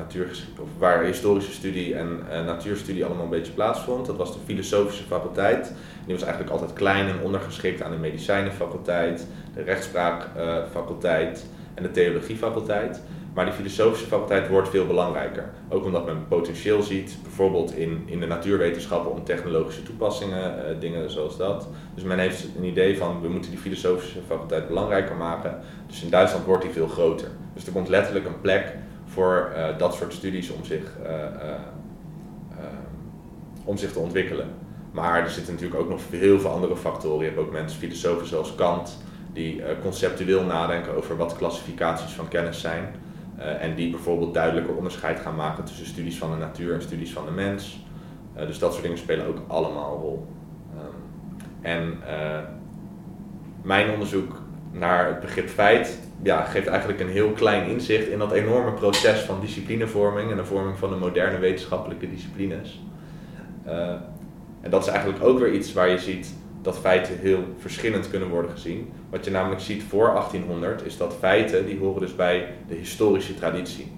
[0.60, 4.06] of waar historische studie en natuurstudie allemaal een beetje plaatsvond.
[4.06, 5.72] Dat was de filosofische faculteit.
[6.06, 13.00] Die was eigenlijk altijd klein en ondergeschikt aan de medicijnenfaculteit, de rechtspraakfaculteit en de theologiefaculteit.
[13.34, 15.44] Maar die filosofische faculteit wordt veel belangrijker.
[15.68, 21.10] Ook omdat men potentieel ziet, bijvoorbeeld in, in de natuurwetenschappen, om technologische toepassingen, eh, dingen
[21.10, 21.68] zoals dat.
[21.94, 25.60] Dus men heeft een idee van, we moeten die filosofische faculteit belangrijker maken.
[25.86, 27.28] Dus in Duitsland wordt die veel groter.
[27.54, 28.74] Dus er komt letterlijk een plek
[29.06, 31.50] voor eh, dat soort studies om zich, eh, eh,
[32.50, 32.64] eh,
[33.64, 34.46] om zich te ontwikkelen.
[34.96, 37.18] Maar er zitten natuurlijk ook nog heel veel andere factoren.
[37.18, 38.98] Je hebt ook mensen, filosofen zoals Kant,
[39.32, 42.84] die eh, conceptueel nadenken over wat klassificaties van kennis zijn.
[43.38, 47.12] Eh, en die bijvoorbeeld duidelijker onderscheid gaan maken tussen studies van de natuur en studies
[47.12, 47.84] van de mens.
[48.34, 50.26] Eh, dus dat soort dingen spelen ook allemaal een rol.
[50.74, 51.98] Ehm, en
[53.62, 54.40] mijn onderzoek
[54.72, 59.20] naar het begrip feit ja, geeft eigenlijk een heel klein inzicht in dat enorme proces
[59.20, 62.80] van disciplinevorming en de vorming van de moderne wetenschappelijke disciplines.
[64.66, 68.28] En dat is eigenlijk ook weer iets waar je ziet dat feiten heel verschillend kunnen
[68.28, 68.88] worden gezien.
[69.10, 73.34] Wat je namelijk ziet voor 1800 is dat feiten die horen dus bij de historische
[73.34, 73.92] traditie.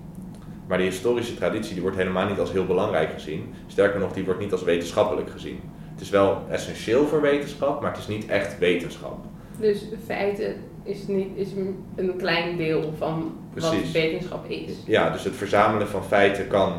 [0.67, 3.55] Maar die historische traditie die wordt helemaal niet als heel belangrijk gezien.
[3.67, 5.61] Sterker nog, die wordt niet als wetenschappelijk gezien.
[5.93, 9.19] Het is wel essentieel voor wetenschap, maar het is niet echt wetenschap.
[9.61, 11.49] Dus feiten is, niet, is
[11.97, 14.73] een- klein deel van wat wetenschap is.
[14.87, 16.73] Ja, dus het verzamelen van feiten kan,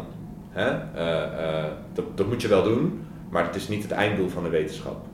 [0.50, 1.24] hè, eh,
[1.64, 4.50] eh, dat, dat moet je wel doen, maar het is niet het einddoel van de
[4.50, 5.06] wetenschap.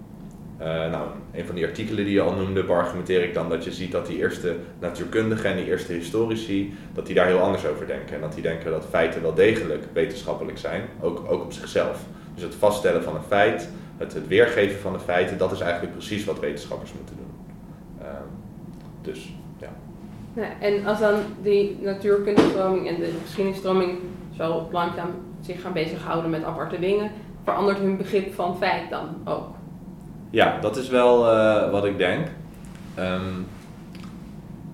[0.57, 3.71] Eh, nou, een van die artikelen die je al noemde, beargumenteer ik dan dat je
[3.71, 7.87] ziet dat die eerste natuurkundigen en die eerste historici, dat die daar heel anders over
[7.87, 8.15] denken.
[8.15, 12.03] En dat die denken dat feiten wel degelijk wetenschappelijk zijn, ook, ook op zichzelf.
[12.33, 15.93] Dus het vaststellen van een feit, het, het weergeven van de feiten, dat is eigenlijk
[15.93, 17.33] precies wat wetenschappers moeten doen.
[18.01, 18.27] Ehm,
[19.01, 19.69] dus, ja.
[20.59, 23.97] En als dan die natuurkundestroming en de geschiedenisstroming
[24.37, 25.09] zo langzaam
[25.41, 27.11] zich gaan bezighouden met aparte dingen,
[27.45, 29.55] verandert hun begrip van feit dan ook.
[30.29, 32.27] Ja, dat is wel eh, wat ik denk.
[32.95, 33.33] Ehm,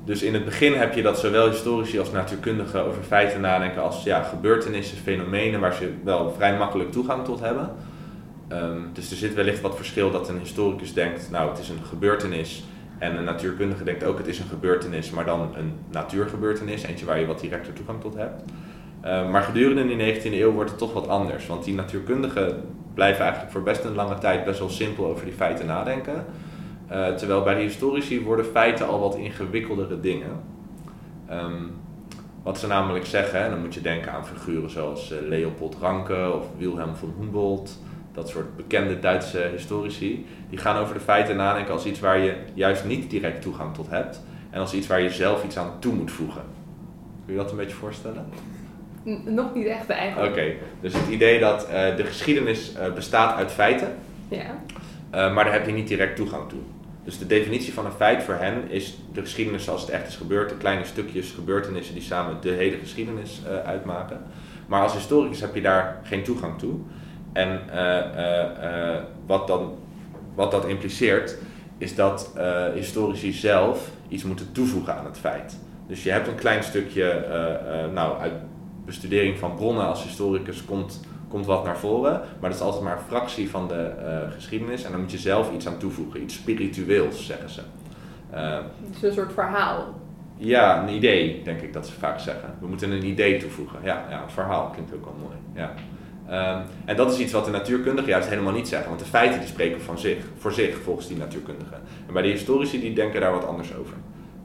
[0.06, 4.04] dus in het begin heb je dat zowel historici als natuurkundigen over feiten nadenken als
[4.04, 7.72] ja, gebeurtenissen, fenomenen waar ze wel vrij makkelijk toegang tot hebben.
[8.48, 11.84] Ehm, dus er zit wellicht wat verschil dat een historicus denkt, nou het is een
[11.90, 12.64] gebeurtenis.
[12.98, 17.20] En een natuurkundige denkt ook het is een gebeurtenis, maar dan een natuurgebeurtenis, eentje waar
[17.20, 18.44] je wat directer toegang tot hebt.
[19.02, 21.48] Ehm, maar gedurende die 19e eeuw wordt het toch wat anders.
[21.48, 22.62] Want die natuurkundigen
[22.94, 26.26] blijven eigenlijk voor best een lange tijd best wel simpel over die feiten nadenken.
[26.88, 30.42] Eh, terwijl bij de historici worden feiten al wat ingewikkeldere dingen.
[31.28, 31.64] Ehm,
[32.44, 36.32] wat ze namelijk zeggen, en dan moet je denken aan figuren zoals eh, Leopold Ranke
[36.34, 37.80] of Wilhelm von Humboldt,
[38.14, 42.36] dat soort bekende Duitse historici, die gaan over de feiten nadenken als iets waar je
[42.54, 45.94] juist niet direct toegang tot hebt en als iets waar je zelf iets aan toe
[45.94, 46.44] moet voegen.
[47.26, 48.26] Kun je dat een beetje voorstellen?
[49.26, 50.32] Nog niet echt eigenlijk.
[50.32, 53.96] Oké, dus het idee dat eh, de geschiedenis eh, bestaat uit feiten,
[54.28, 54.64] Ja.
[55.10, 56.60] eh, maar daar heb je niet direct toegang toe.
[57.04, 60.16] Dus de definitie van een feit voor hen is de geschiedenis zoals het echt is
[60.16, 64.22] gebeurd, de kleine stukjes gebeurtenissen die samen de hele geschiedenis uitmaken.
[64.68, 66.74] Maar als historicus heb je daar geen toegang toe.
[67.34, 67.60] En
[69.26, 69.76] wat, dan,
[70.36, 71.38] wat dat impliceert,
[71.78, 72.34] is dat
[72.76, 75.58] historici zelf iets moeten toevoegen aan het feit.
[75.88, 77.26] Dus je hebt een klein stukje,
[77.94, 78.34] nou, uit
[78.86, 82.98] bestudering van bronnen als historicus komt, komt wat naar voren, maar dat is altijd maar
[82.98, 86.36] een fractie van de eh, geschiedenis en dan moet je zelf iets aan toevoegen, iets
[86.36, 87.62] spiritueels zeggen ze.
[88.30, 90.00] Het is een soort verhaal.
[90.38, 92.56] ja, een idee, denk ik dat ze vaak zeggen.
[92.60, 93.80] We moeten een idee toevoegen.
[93.84, 95.36] Ja, ja een verhaal klinkt ook wel mooi.
[95.54, 95.74] Ja.
[96.28, 98.90] Ehm, en dat is iets wat de natuurkundigen juist helemaal niet zeggen.
[98.90, 101.82] Want de feiten die spreken van zich, voor zich, volgens die natuurkundigen.
[102.08, 103.94] En bij de historici die denken daar wat anders over.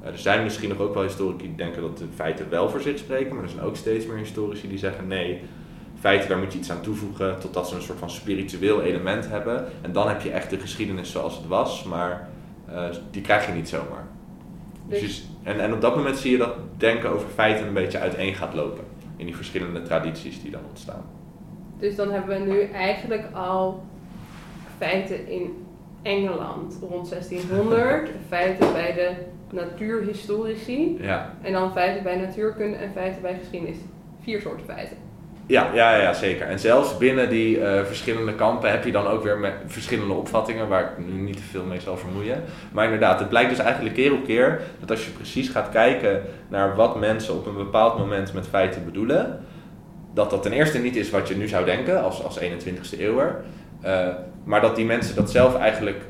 [0.06, 2.80] Eh, er zijn misschien nog ook wel historici die denken dat de feiten wel voor
[2.80, 3.34] zich spreken.
[3.34, 5.40] Maar er zijn ook steeds meer historici die zeggen nee,
[6.00, 7.38] feiten daar moet je iets aan toevoegen.
[7.40, 9.66] Totdat ze een soort van spiritueel element hebben.
[9.82, 11.84] En dan heb je echt de geschiedenis zoals het was.
[11.84, 12.28] Maar
[12.68, 14.06] eh, die krijg je niet zomaar.
[14.88, 17.74] Dus je s- en, en op dat moment zie je dat denken over feiten een
[17.74, 18.84] beetje uiteen gaat lopen.
[19.16, 21.04] In die verschillende tradities die dan ontstaan.
[21.78, 23.82] Dus dan hebben we nu eigenlijk al
[24.78, 25.64] feiten in
[26.02, 29.10] Engeland rond 1600, feiten bij de
[29.50, 33.76] natuurhistorici Ja, en dan feiten bij natuurkunde en feiten bij geschiedenis.
[34.22, 34.96] Vier soorten feiten.
[35.46, 36.46] ja, ja, ja zeker.
[36.46, 40.68] En zelfs binnen die eh, verschillende kampen heb je dan ook weer met verschillende opvattingen,
[40.68, 42.42] waar ik nu niet te veel mee zal vermoeien.
[42.72, 46.22] Maar inderdaad, het blijkt dus eigenlijk keer op keer dat als je precies gaat kijken
[46.48, 49.40] naar wat mensen op een bepaald moment met feiten bedoelen,
[50.14, 53.44] dat dat ten eerste niet is wat je nu zou denken als, als 21ste eeuwer,
[53.80, 54.08] eh,
[54.44, 56.04] maar dat die mensen dat zelf eigenlijk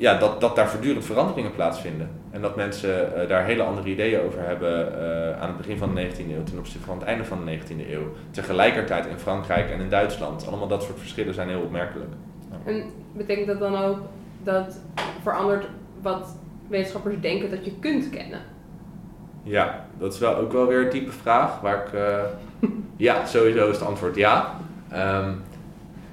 [0.00, 2.10] ja, dat, dat daar voortdurend veranderingen plaatsvinden.
[2.30, 5.94] En dat mensen eh, daar hele andere ideeën over hebben eh, aan het begin van
[5.94, 8.12] de 19e eeuw ten opzichte van het einde van de 19e eeuw.
[8.30, 10.46] Tegelijkertijd in Frankrijk en in Duitsland.
[10.46, 12.10] Allemaal dat soort verschillen zijn heel opmerkelijk.
[12.64, 13.98] En betekent dat dan ook
[14.42, 14.80] dat
[15.22, 15.66] verandert
[16.02, 16.36] wat
[16.68, 18.40] wetenschappers denken dat je kunt kennen?
[19.42, 21.92] Ja, dat is wel ook wel weer een type vraag waar ik...
[21.92, 22.24] eh,
[22.96, 24.54] ja, sowieso is het antwoord ja.
[24.90, 25.32] Ehm,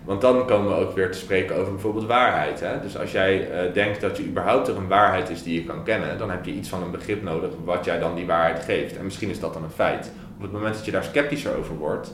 [0.08, 2.60] Want dan komen we ook weer te spreken over bijvoorbeeld waarheid.
[2.60, 2.82] Hè?
[2.82, 5.84] Dus als jij eh, denkt dat je überhaupt er een waarheid is die je kan
[5.84, 8.98] kennen, dan heb je iets van een begrip nodig wat jij dan die waarheid geeft.
[8.98, 10.12] En misschien is dat dan een feit.
[10.36, 12.12] Op het moment dat je daar sceptischer over wordt,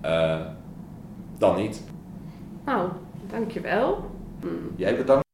[0.00, 0.40] eh,
[1.38, 1.82] dan niet.
[2.64, 2.88] Nou,
[3.30, 4.10] dankjewel.
[4.76, 5.28] Jij bedankt.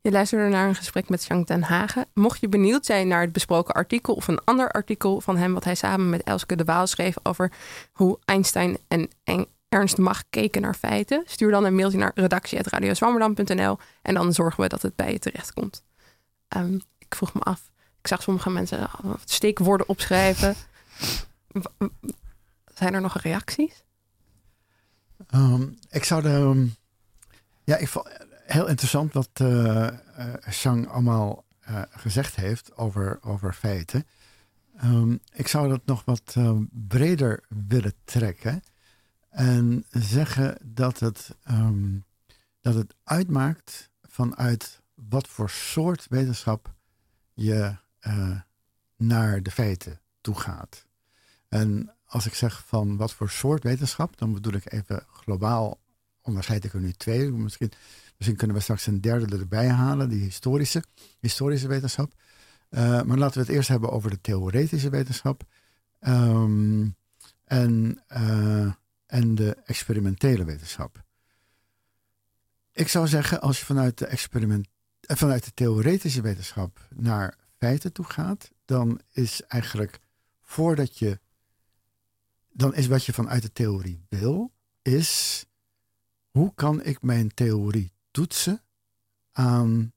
[0.00, 2.06] Je luisterde naar een gesprek met Jean ten Hagen.
[2.14, 5.64] Mocht je benieuwd zijn naar het besproken artikel of een ander artikel van hem, wat
[5.64, 7.52] hij samen met Elske de Waal schreef over
[7.92, 9.08] hoe Einstein en
[9.68, 14.68] Ernst Mag keken naar feiten, stuur dan een mailtje naar redactie.radioswammerdam.nl en dan zorgen we
[14.68, 15.84] dat het bij je terechtkomt.
[16.56, 18.90] Um, ik vroeg me af, ik zag sommige mensen
[19.24, 20.54] steekwoorden opschrijven.
[22.74, 23.84] Zijn er nog reacties?
[25.34, 26.28] Um, ik zou de.
[26.28, 26.74] Um,
[27.64, 28.08] ja, ik vond
[28.46, 29.88] heel interessant wat uh,
[30.64, 34.06] uh, allemaal uh, gezegd heeft over, over feiten.
[35.32, 36.36] Ik zou dat nog wat
[36.70, 38.62] breder willen trekken.
[39.28, 42.04] En zeggen dat het, um,
[42.60, 46.74] dat het uitmaakt vanuit wat voor soort wetenschap
[47.34, 48.40] je uh,
[48.96, 50.86] naar de feiten toe gaat.
[51.48, 55.80] En als ik zeg van wat voor soort wetenschap, dan bedoel ik even globaal
[56.22, 57.30] onderscheid ik er nu twee.
[57.30, 57.72] Misschien,
[58.16, 60.82] misschien kunnen we straks een derde erbij halen, die historische,
[61.20, 62.12] historische wetenschap.
[62.70, 65.42] Uh, maar laten we het eerst hebben over de theoretische wetenschap.
[66.00, 66.96] Um,
[67.44, 68.72] en uh,
[69.08, 71.04] en de experimentele wetenschap.
[72.72, 74.68] Ik zou zeggen, als je vanuit de, experiment,
[75.00, 80.00] eh, vanuit de theoretische wetenschap naar feiten toe gaat, dan is eigenlijk
[80.42, 81.20] voordat je.
[82.52, 85.44] Dan is wat je vanuit de theorie wil, is
[86.30, 88.62] hoe kan ik mijn theorie toetsen
[89.32, 89.92] aan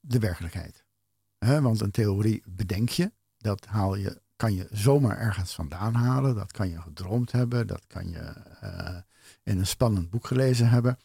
[0.00, 0.84] de werkelijkheid?
[1.38, 6.34] want een theorie bedenk je, dat haal je kan je zomaar ergens vandaan halen.
[6.34, 7.66] Dat kan je gedroomd hebben.
[7.66, 8.96] Dat kan je uh,
[9.42, 10.98] in een spannend boek gelezen hebben.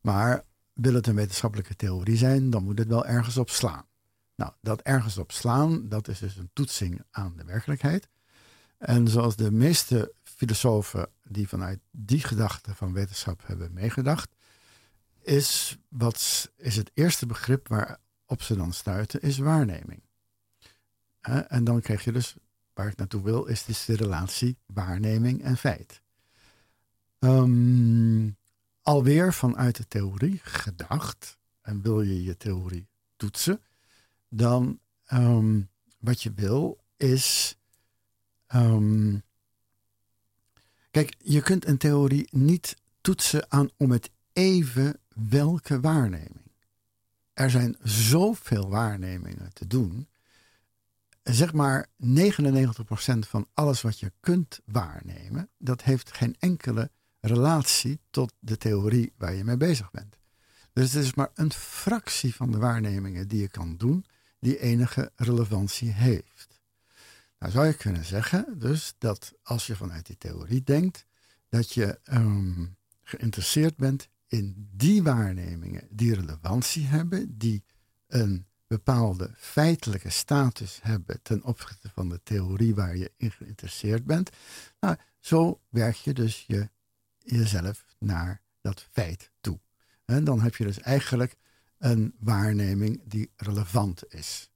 [0.00, 3.84] Maar wil het een wetenschappelijke theorie zijn, dan moet het wel ergens op slaan.
[4.34, 8.08] Nou, dat ergens op slaan, dat is dus een toetsing aan de werkelijkheid.
[8.78, 14.34] En zoals de meeste filosofen die vanuit die gedachte van wetenschap hebben meegedacht,
[15.22, 20.02] is, wat, is het eerste begrip waarop ze dan stuiten, is waarneming.
[21.48, 22.36] En dan krijg je dus
[22.74, 26.02] waar ik naartoe wil, is dus de relatie waarneming en feit.
[27.18, 28.36] Um,
[28.82, 33.60] alweer vanuit de theorie gedacht, en wil je je theorie toetsen,
[34.28, 34.80] dan
[35.12, 37.56] um, wat je wil is.
[38.54, 39.22] Um,
[40.90, 46.50] kijk, je kunt een theorie niet toetsen aan om het even welke waarneming.
[47.32, 50.08] Er zijn zoveel waarnemingen te doen
[51.22, 58.32] zeg maar 99% van alles wat je kunt waarnemen, dat heeft geen enkele relatie tot
[58.38, 60.18] de theorie waar je mee bezig bent.
[60.72, 64.04] Dus het is maar een fractie van de waarnemingen die je kan doen,
[64.38, 66.60] die enige relevantie heeft.
[67.38, 71.06] Nou zou je kunnen zeggen, dus dat als je vanuit die theorie denkt,
[71.48, 77.64] dat je um, geïnteresseerd bent in die waarnemingen die relevantie hebben, die
[78.06, 84.30] een bepaalde feitelijke status hebben ten opzichte van de theorie waar je in geïnteresseerd bent.
[84.80, 86.68] Nou, zo werk je dus je,
[87.18, 89.58] jezelf naar dat feit toe.
[90.04, 91.36] En dan heb je dus eigenlijk
[91.78, 94.50] een waarneming die relevant is.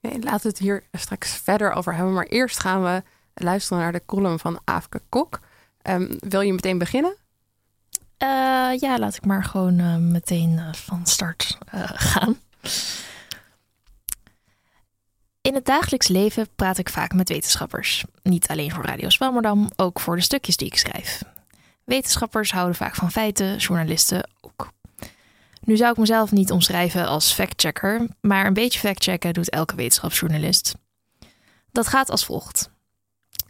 [0.00, 2.14] Okay, laten we het hier straks verder over hebben.
[2.14, 3.02] Maar eerst gaan we
[3.34, 5.40] luisteren naar de column van Aafke Kok.
[5.82, 7.16] Um, wil je meteen beginnen?
[8.22, 11.58] Uh, ja, laat ik maar gewoon uh, meteen uh, van start
[11.94, 12.36] gaan.
[15.40, 18.04] In het dagelijks leven praat ik vaak met wetenschappers.
[18.22, 21.22] Niet alleen voor Radio Zwammerdam, ook voor de stukjes die ik schrijf.
[21.84, 24.72] Wetenschappers houden vaak van feiten, journalisten ook.
[25.60, 30.74] Nu zou ik mezelf niet omschrijven als factchecker, maar een beetje factchecken doet elke wetenschapsjournalist.
[31.72, 32.70] Dat gaat als volgt.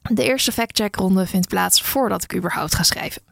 [0.02, 3.22] De eerste factcheckronde vindt plaats voordat ik überhaupt ga schrijven.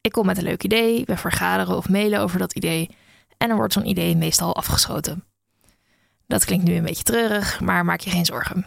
[0.00, 2.90] Ik kom met een leuk idee, we vergaderen of mailen over dat idee
[3.38, 5.24] en dan wordt zo'n idee meestal afgeschoten.
[6.26, 8.66] Dat klinkt nu een beetje treurig, maar maak je geen zorgen.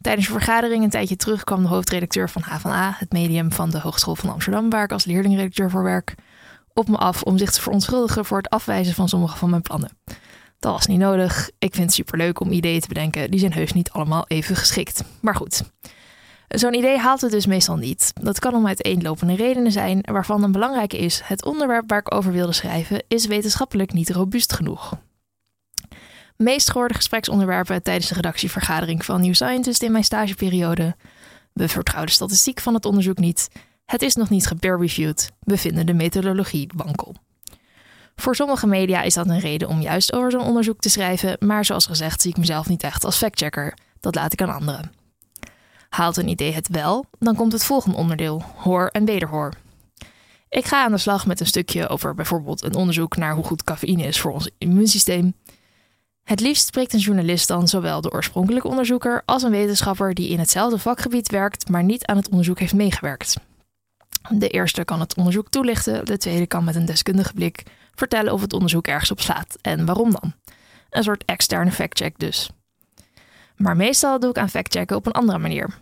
[0.00, 3.80] Tijdens een vergadering een tijdje terug kwam de hoofdredacteur van HVA, het medium van de
[3.80, 6.14] Hogeschool van Amsterdam, waar ik als leerlingredacteur voor werk,
[6.72, 9.90] op me af om zich te verontschuldigen voor het afwijzen van sommige van mijn plannen.
[10.58, 11.50] Dat was niet nodig.
[11.58, 13.30] Ik vind het superleuk om ideeën te bedenken.
[13.30, 15.04] Die zijn heus niet allemaal even geschikt.
[15.20, 15.62] Maar goed.
[16.56, 18.12] Zo'n idee haalt het dus meestal niet.
[18.20, 22.32] Dat kan om uiteenlopende redenen zijn, waarvan een belangrijke is: het onderwerp waar ik over
[22.32, 24.92] wilde schrijven is wetenschappelijk niet robuust genoeg.
[26.36, 30.96] Meest gehoorde gespreksonderwerpen tijdens de redactievergadering van New Scientist in mijn stageperiode.
[31.52, 33.48] We vertrouwen de statistiek van het onderzoek niet.
[33.84, 35.30] Het is nog niet gepeer-reviewed.
[35.40, 37.14] We vinden de methodologie wankel.
[38.16, 41.64] Voor sommige media is dat een reden om juist over zo'n onderzoek te schrijven, maar
[41.64, 43.74] zoals gezegd zie ik mezelf niet echt als factchecker.
[44.00, 44.99] Dat laat ik aan anderen.
[45.90, 49.52] Haalt een idee het wel, dan komt het volgende onderdeel: hoor en wederhoor.
[50.48, 53.64] Ik ga aan de slag met een stukje over bijvoorbeeld een onderzoek naar hoe goed
[53.64, 55.34] cafeïne is voor ons immuunsysteem.
[56.24, 60.38] Het liefst spreekt een journalist dan zowel de oorspronkelijke onderzoeker als een wetenschapper die in
[60.38, 63.36] hetzelfde vakgebied werkt, maar niet aan het onderzoek heeft meegewerkt.
[64.28, 67.62] De eerste kan het onderzoek toelichten, de tweede kan met een deskundige blik
[67.94, 70.34] vertellen of het onderzoek ergens op slaat en waarom dan.
[70.90, 72.50] Een soort externe factcheck dus.
[73.62, 75.74] Maar meestal doe ik aan factchecken op een andere manier.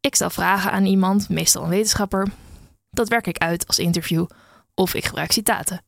[0.00, 2.28] Ik stel vragen aan iemand, meestal een wetenschapper.
[2.90, 4.26] Dat werk ik uit als interview
[4.74, 5.82] of ik gebruik citaten.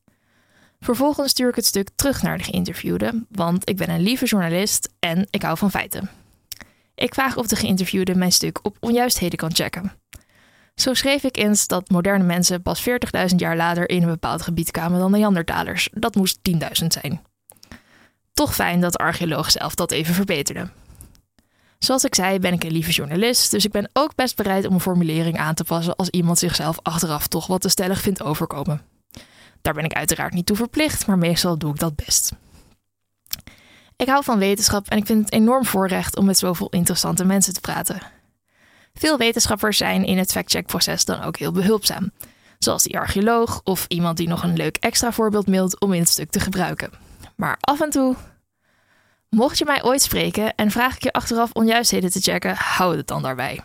[0.81, 4.89] Vervolgens stuur ik het stuk terug naar de geïnterviewde, want ik ben een lieve journalist
[4.99, 6.11] en ik hou van feiten.
[6.95, 9.93] Ik vraag of de geïnterviewde mijn stuk op onjuistheden kan checken.
[10.75, 14.71] Zo schreef ik eens dat moderne mensen pas 40.000 jaar later in een bepaald gebied
[14.71, 15.89] kwamen dan Neandertalers.
[15.93, 16.39] Dat moest
[16.83, 17.23] 10.000 zijn.
[18.33, 20.69] Toch fijn dat de archeoloog zelf dat even verbeterde.
[21.85, 24.75] Zoals ik zei, ben ik een lieve journalist, dus ik ben ook best bereid om
[24.75, 28.83] een formulering aan te passen als iemand zichzelf achteraf toch wat te stellig vindt overkomen.
[29.63, 32.33] Daar ben ik uiteraard niet toe verplicht, maar meestal doe ik dat best.
[33.97, 37.53] Ik hou van wetenschap en ik vind het enorm voorrecht om met zoveel interessante mensen
[37.53, 38.03] te praten.
[38.95, 42.13] Veel wetenschappers zijn in het factcheckproces dan ook heel behulpzaam,
[42.59, 46.09] zoals die archeoloog of iemand die nog een leuk extra voorbeeld mailt om in het
[46.09, 46.91] stuk te gebruiken.
[47.37, 48.17] Maar af en toe,
[49.31, 53.07] mocht je mij ooit spreken en vraag ik je achteraf onjuistheden te checken, hou het
[53.07, 53.61] dan daarbij.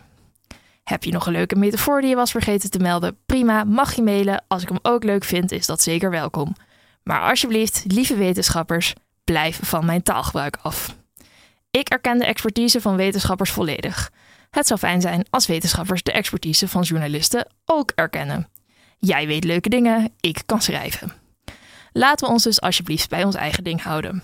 [0.84, 3.18] Heb je nog een leuke metafoor die je was vergeten te melden?
[3.26, 4.44] Prima, mag je mailen.
[4.48, 6.56] Als ik hem ook leuk vind, is dat zeker welkom.
[7.02, 10.96] Maar alsjeblieft, lieve wetenschappers, blijf van mijn taalgebruik af.
[11.70, 14.10] Ik erken de expertise van wetenschappers volledig.
[14.50, 18.48] Het zou fijn zijn als wetenschappers de expertise van journalisten ook erkennen.
[18.98, 21.12] Jij weet leuke dingen, ik kan schrijven.
[21.92, 24.22] Laten we ons dus alsjeblieft bij ons eigen ding houden.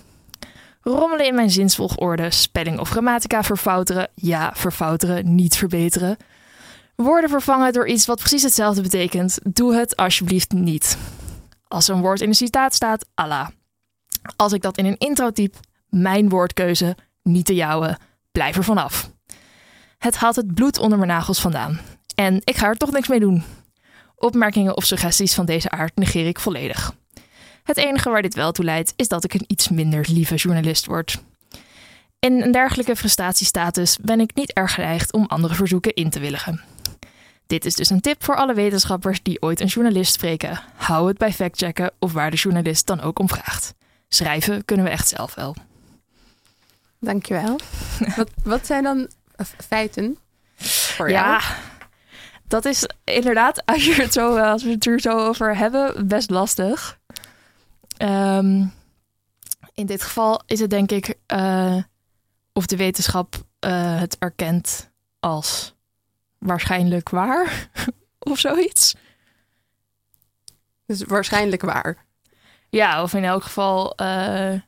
[0.83, 6.17] Rommelen in mijn zinsvolgorde, spelling of grammatica verfouteren, ja, verfouteren, niet verbeteren.
[6.95, 10.97] Woorden vervangen door iets wat precies hetzelfde betekent, doe het alsjeblieft niet.
[11.67, 13.47] Als een woord in een citaat staat, Allah.
[14.35, 15.55] Als ik dat in een intro typ,
[15.89, 17.97] mijn woordkeuze, niet de jouwe,
[18.31, 19.11] blijf er vanaf.
[19.97, 21.79] Het haalt het bloed onder mijn nagels vandaan.
[22.15, 23.43] En ik ga er toch niks mee doen.
[24.15, 26.93] Opmerkingen of suggesties van deze aard negeer ik volledig.
[27.63, 30.85] Het enige waar dit wel toe leidt, is dat ik een iets minder lieve journalist
[30.85, 31.23] word.
[32.19, 36.61] In een dergelijke frustatiestatus ben ik niet erg geneigd om andere verzoeken in te willigen.
[37.47, 40.59] Dit is dus een tip voor alle wetenschappers die ooit een journalist spreken.
[40.75, 43.73] Hou het bij factchecken of waar de journalist dan ook om vraagt.
[44.07, 45.55] Schrijven kunnen we echt zelf wel.
[46.99, 47.59] Dankjewel.
[48.15, 49.07] wat, wat zijn dan
[49.67, 50.17] feiten
[50.55, 51.25] voor jou?
[51.25, 51.41] Ja,
[52.47, 56.29] dat is inderdaad, als, je het zo, als we het er zo over hebben, best
[56.29, 56.99] lastig.
[58.03, 58.65] Ehm,
[59.73, 61.77] in dit geval is het denk ik eh,
[62.53, 65.75] of de wetenschap eh, het erkent als
[66.37, 67.69] waarschijnlijk waar
[68.31, 68.95] of zoiets.
[70.85, 72.05] Dus waarschijnlijk waar.
[72.69, 73.95] Ja, of in elk geval.
[73.95, 74.59] eh,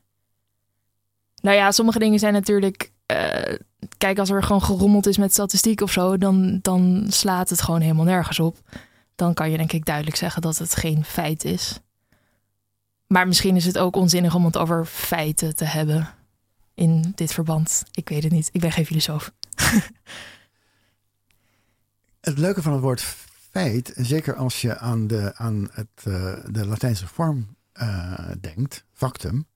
[1.41, 2.91] nou ja, sommige dingen zijn natuurlijk.
[3.98, 7.82] kijk, als er gewoon gerommeld is met statistiek of zo, dan, dan slaat het gewoon
[7.82, 8.58] helemaal nergens op.
[9.15, 11.80] Dan kan je denk ik duidelijk zeggen dat het geen feit is.
[13.15, 16.10] Maar misschien is het ook onzinnig om het over feiten te hebben
[16.73, 17.84] in dit verband.
[17.91, 18.49] Ik weet het niet.
[18.51, 19.34] Ik ben geen filosoof.
[22.21, 23.01] Het leuke van het woord
[23.51, 29.47] feit, zeker als je aan de, aan het, eh, de Latijnse vorm eh, denkt, factum,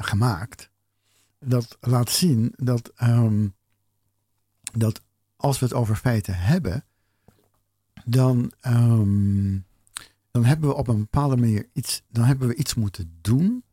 [0.00, 0.70] gemaakt,
[1.38, 3.48] dat laat zien dat, ehm,
[4.72, 5.00] dat
[5.36, 6.84] als we het over feiten hebben,
[8.04, 9.58] dan, ehm,
[10.32, 13.64] dan hebben we op een bepaalde manier iets, dan hebben we iets moeten doen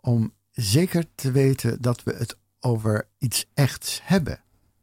[0.00, 4.40] om zeker te weten dat we het over iets echts hebben.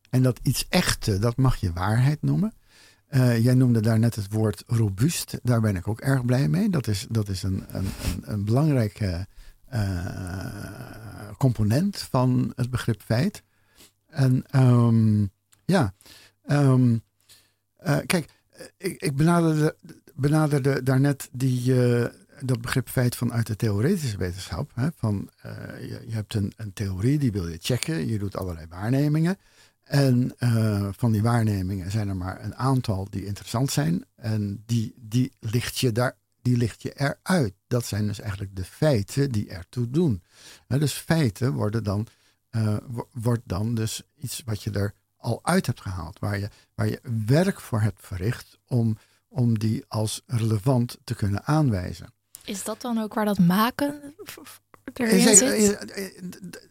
[0.09, 2.53] En dat iets echte, dat mag je waarheid noemen.
[3.07, 5.39] Eh, jij noemde daar net het woord robuust.
[5.43, 6.69] Daar ben ik ook erg blij mee.
[6.69, 7.87] Dat is, dat is een, een,
[8.21, 9.27] een, belangrijke
[9.65, 13.43] eh, component van het begrip feit.
[14.07, 15.25] En ehm,
[15.65, 15.93] ja,
[16.43, 16.97] ehm,
[17.75, 18.29] eh, kijk,
[18.77, 19.75] ik, ik benaderde,
[20.15, 22.05] benaderde daarnet die, eh,
[22.39, 24.71] dat begrip feit vanuit de theoretische wetenschap.
[24.73, 28.07] Hè, van, eh, je, je hebt een, een theorie, die wil je checken.
[28.07, 29.37] Je doet allerlei waarnemingen.
[29.83, 34.05] En eh, van die waarnemingen zijn er maar een aantal die interessant zijn.
[34.15, 37.53] En die, die, licht je daar, die licht je eruit.
[37.67, 40.23] Dat zijn dus eigenlijk de feiten die ertoe doen.
[40.67, 42.07] Dus feiten worden dan,
[42.49, 44.93] eh, wo- wordt dan dus iets wat je er
[45.25, 46.19] al uit hebt gehaald.
[46.19, 48.97] Waar je, waar je werk voor hebt verricht om,
[49.27, 52.13] om die als relevant te kunnen aanwijzen.
[52.43, 54.15] Is dat dan ook waar dat maken
[54.93, 55.77] erin zit?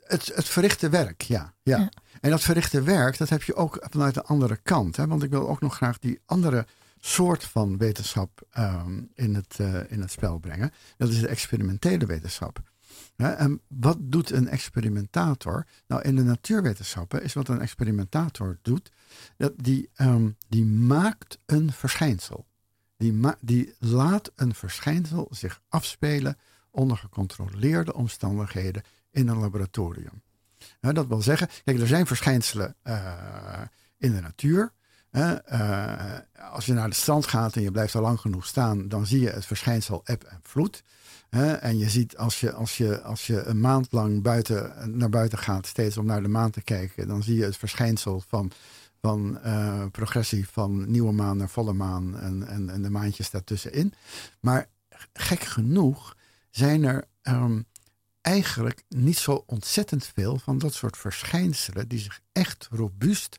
[0.00, 1.78] Het, het verrichte werk, ja, ja.
[1.78, 1.90] Ja.
[2.20, 4.96] En dat verrichte werk, dat heb je ook vanuit de andere kant.
[4.96, 5.06] Hè?
[5.06, 6.66] Want ik wil ook nog graag die andere
[7.00, 10.72] soort van wetenschap ehm, in, het, eh, in het spel brengen.
[10.96, 12.62] Dat is de experimentele wetenschap.
[13.16, 15.66] En wat doet een experimentator?
[15.86, 18.90] Nou, in de natuurwetenschappen is wat een experimentator doet,
[19.36, 22.46] dat die, ehm, die maakt een verschijnsel.
[22.96, 26.36] Die, ma- die laat een verschijnsel zich afspelen
[26.70, 30.22] onder gecontroleerde omstandigheden in een laboratorium.
[30.80, 33.62] Dat wil zeggen, kijk, er zijn verschijnselen eh,
[33.98, 34.72] in de natuur.
[35.14, 36.18] Eh,
[36.52, 39.20] als je naar de strand gaat en je blijft er lang genoeg staan, dan zie
[39.20, 40.82] je het verschijnsel eb en vloed.
[41.60, 45.38] En je ziet als je, als, je, als je een maand lang buiten, naar buiten
[45.38, 48.50] gaat, steeds om naar de maan te kijken, dan zie je het verschijnsel van,
[49.00, 53.92] van eh, progressie van nieuwe maan naar volle maan en, en, en de maandjes daartussenin.
[54.40, 54.68] Maar
[55.12, 56.16] gek genoeg
[56.50, 57.60] zijn er ehm,
[58.20, 63.36] eigenlijk niet zo ontzettend veel van dat soort verschijnselen die zich echt robuust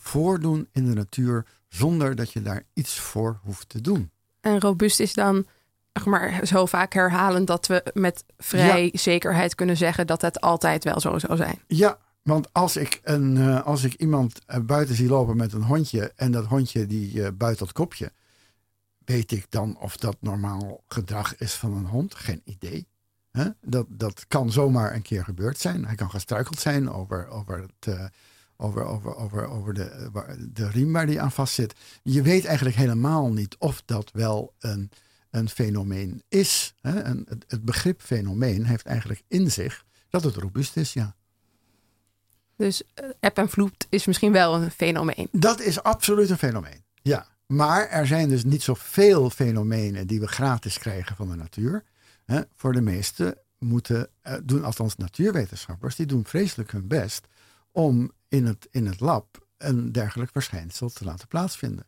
[0.00, 4.10] voordoen in de natuur zonder dat je daar iets voor hoeft te doen.
[4.40, 5.46] En robuust is dan
[5.92, 10.84] zeg maar, zo vaak herhalen dat we met vrij zekerheid kunnen zeggen dat het altijd
[10.84, 11.58] wel zo zou zijn.
[11.66, 15.62] Ja, want als ik, een, eh, als ik iemand eh, buiten zie lopen met een
[15.62, 18.12] hondje en dat hondje die eh buit dat kopje,
[19.04, 22.14] weet ik dan of dat normaal gedrag is van een hond?
[22.14, 22.88] Geen idee.
[23.60, 25.86] Dat, dat kan zomaar een keer gebeurd zijn.
[25.86, 28.10] Hij kan gestruikeld zijn over, over, het,
[28.60, 31.74] over, over, over, over de, eh, de riem waar die aan vastzit.
[32.02, 34.90] Je weet eigenlijk helemaal niet of dat wel een,
[35.30, 36.74] een fenomeen is.
[36.80, 37.00] Hè?
[37.00, 41.14] En het, het begrip fenomeen heeft eigenlijk in zich dat het robuust is, ja.
[42.56, 45.28] Dus eh, app en vloed is misschien wel een fenomeen.
[45.32, 46.84] Dat is absoluut een fenomeen.
[47.02, 47.26] Ja.
[47.46, 51.84] Maar er zijn dus niet zoveel fenomenen die we gratis krijgen van de natuur.
[52.24, 52.40] Hè.
[52.56, 57.26] Voor de meeste moeten, eh, doen althans natuurwetenschappers, die doen vreselijk hun best
[57.72, 61.86] om in het, in het lab een dergelijk verschijnsel te laten plaatsvinden.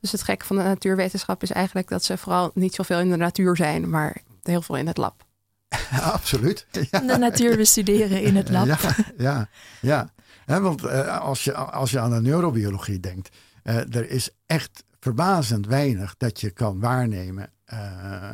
[0.00, 3.16] Dus het gekke van de natuurwetenschap is eigenlijk dat ze vooral niet zoveel in de
[3.16, 5.26] natuur zijn, maar heel veel in het lab.
[6.00, 6.66] Absoluut.
[6.90, 7.00] Ja.
[7.00, 8.78] De natuur bestuderen in het lab.
[9.16, 9.48] Ja,
[9.80, 10.12] ja,
[10.46, 15.66] want eh, als, je, als je aan de neurobiologie denkt, eh, er is echt verbazend
[15.66, 18.30] weinig dat je kan waarnemen eh,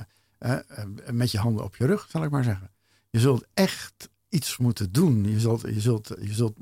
[1.11, 2.71] met je handen op je rug, zal ik maar zeggen.
[3.11, 5.25] Je zult echt iets moeten doen.
[5.25, 6.57] Je zult, je zult, je zult,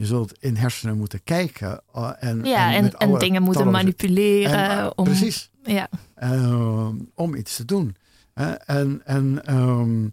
[0.00, 1.82] je zult in hersenen moeten kijken.
[1.92, 4.68] eh, en, Ja, en, met en alle dingen moeten manipuleren.
[4.70, 5.88] en, eh, om, Precies Ja.
[6.14, 7.96] eh, om iets te doen.
[8.34, 8.50] Hè?
[8.52, 10.08] en en ehm,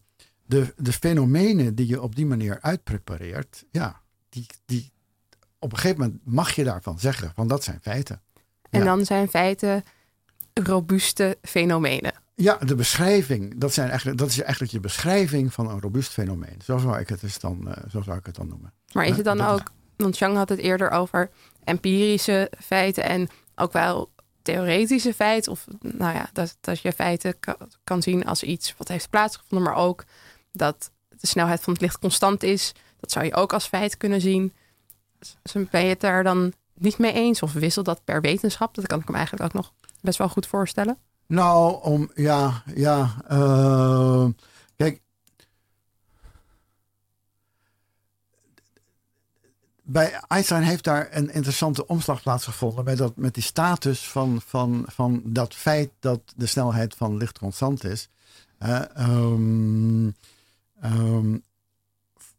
[0.45, 4.91] de, de fenomenen die je op die manier uitprepareert, ja, die, die,
[5.59, 8.21] op een gegeven moment mag je daarvan zeggen, van dat zijn feiten.
[8.69, 8.85] En Ja.
[8.85, 9.83] dan zijn feiten
[10.53, 12.13] robuuste fenomenen.
[12.35, 16.59] Ja, de beschrijving, dat, zijn eigenlijk, dat is eigenlijk je beschrijving van een robuust fenomeen.
[16.63, 18.73] Zo zou ik het, dus dan, eh, zo zou ik het dan noemen.
[18.93, 21.29] Maar is het dan ook, want Chang had het eerder over
[21.63, 24.09] empirische feiten en ook wel
[24.41, 25.51] theoretische feiten.
[25.51, 27.35] Of nou ja, dat, dat je feiten
[27.83, 30.03] kan, zien als iets wat heeft plaatsgevonden, maar ook
[30.51, 32.73] dat de snelheid van het licht constant is.
[32.99, 34.53] Dat zou je ook als feit kunnen zien.
[35.19, 37.41] Dus ben je het daar dan niet mee eens?
[37.41, 38.75] Of wisselt dat per wetenschap?
[38.75, 40.97] Dat kan ik me eigenlijk ook nog best wel goed voorstellen.
[41.27, 44.25] Nou, om, ja, ja, eh,
[44.75, 45.01] kijk.
[49.89, 54.85] Bij Einstein heeft daar een interessante omslag plaatsgevonden met, dat, met die status van, van,
[54.87, 58.09] van dat feit dat de snelheid van licht constant is.
[58.57, 60.09] Eh, ehm,
[60.81, 61.37] ehm,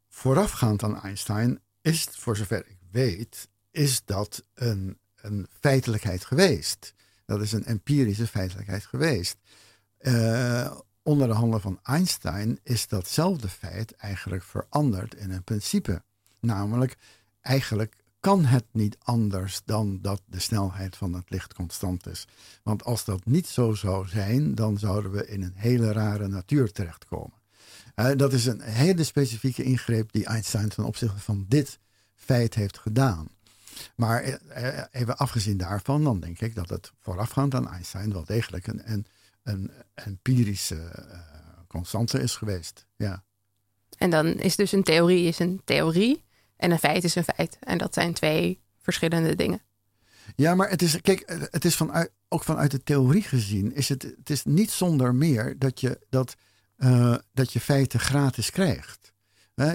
[0.09, 6.95] voorafgaand aan Einstein is, voor zover ik weet, is dat een, een feitelijkheid geweest.
[7.27, 9.37] Dat is een empirische feitelijkheid geweest.
[9.99, 16.03] Eh, onder de handen van Einstein is datzelfde feit eigenlijk veranderd in een principe.
[16.41, 16.97] Namelijk,
[17.49, 22.27] eigenlijk kan het niet anders dan dat de snelheid van het licht constant is.
[22.63, 26.73] Want als dat niet zo zou zijn, dan zouden we in een hele rare natuur
[26.73, 27.37] terechtkomen.
[27.95, 31.79] Eh, dat is een hele specifieke ingreep die Einstein ten opzichte van dit
[32.15, 33.29] feit heeft gedaan.
[33.97, 38.67] Maar eh, even afgezien daarvan, dan denk ik dat het voorafgaand aan Einstein wel degelijk
[38.67, 39.07] een, een,
[39.43, 41.19] een empirische eh,
[41.67, 42.87] constante is geweest.
[42.97, 43.25] Ja.
[43.99, 46.27] En dan is dus een theorie is een theorie
[46.59, 47.57] en een feit is een feit.
[47.61, 49.61] En dat zijn twee verschillende dingen.
[50.37, 54.03] ja, maar het is, kijk, het is vanuit, ook vanuit de theorie gezien, is het,
[54.03, 56.35] het is niet zonder meer dat je, dat,
[56.77, 59.13] eh, dat je feiten gratis krijgt.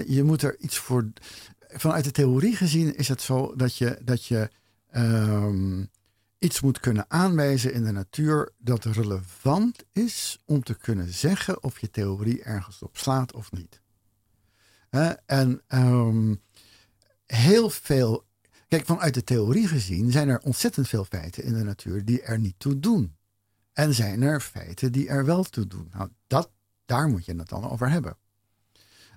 [0.06, 1.12] Je moet er iets voor.
[1.58, 4.50] Vanuit de theorie gezien is het zo dat je, dat je
[4.90, 5.84] ehm,
[6.38, 11.78] iets moet kunnen aanwijzen in de natuur dat relevant is om te kunnen zeggen of
[11.78, 13.80] je theorie ergens op slaat of niet.
[15.26, 16.34] En ehm,
[17.26, 18.24] heel veel.
[18.68, 22.38] Kijk, vanuit de theorie gezien zijn er ontzettend veel feiten in de natuur die er
[22.38, 23.16] niet toe doen.
[23.72, 25.88] En zijn er feiten die er wel toe doen.
[25.92, 26.50] Nou, dat,
[26.86, 28.16] daar moet je het dan over hebben.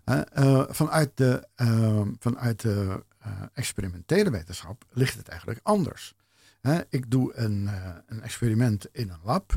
[0.07, 6.15] Uh, vanuit de, uh, vanuit de uh, experimentele wetenschap ligt het eigenlijk anders.
[6.89, 7.69] ik doe een,
[8.05, 9.55] een, experiment in een lab.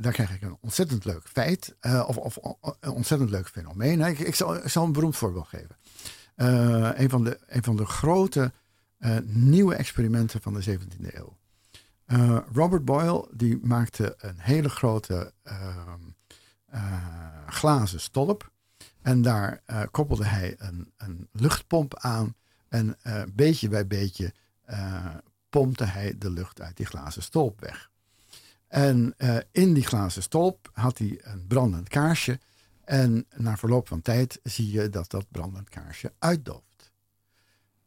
[0.00, 1.74] daar krijg ik een ontzettend leuk feit
[2.06, 2.38] of, of,
[2.80, 4.00] een ontzettend leuk fenomeen.
[4.00, 5.76] Ik, zal, ik, zal, een beroemd voorbeeld geven.
[6.44, 8.52] Een, van de, een van de grote
[9.22, 11.38] nieuwe experimenten van de 17e eeuw.
[12.52, 16.00] Robert Boyle die maakte een hele grote ehm,
[17.46, 18.50] glazen stolp.
[19.02, 22.34] En daar uh, koppelde hij een, een, luchtpomp aan.
[22.68, 24.34] En uh, beetje bij beetje
[24.70, 25.04] uh,
[25.48, 27.90] pompte hij de lucht uit die glazen stolp weg.
[28.68, 29.14] En
[29.52, 32.38] in die glazen stolp had hij een brandend kaarsje.
[32.90, 36.92] En na verloop van tijd zie je dat dat brandend kaarsje uitdooft.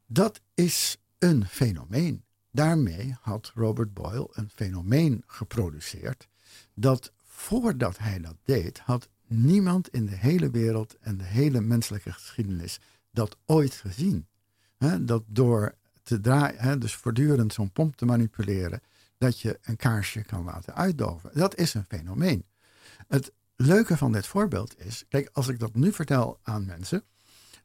[0.06, 2.24] Dat is een fenomeen.
[2.52, 6.28] Daarmee had Robert Boyle een fenomeen geproduceerd
[6.74, 12.12] dat voordat hij dat deed, had niemand in de hele wereld en de hele menselijke
[12.12, 12.80] geschiedenis
[13.12, 14.28] dat ooit gezien.
[15.02, 18.82] dat door te draaien, dus voortdurend zo'n pomp te manipuleren,
[19.18, 21.30] dat je een kaarsje kan laten uitdoven.
[21.34, 22.46] Dat is een fenomeen.
[23.08, 27.04] Het leuke van dit voorbeeld is, kijk, als ik dat nu vertel aan mensen,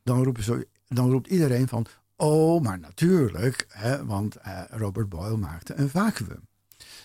[0.03, 1.87] dan, roepen ze, dan roept iedereen van,
[2.17, 6.49] oh, maar natuurlijk, hè, want eh, Robert Boyle maakte een vacuüm.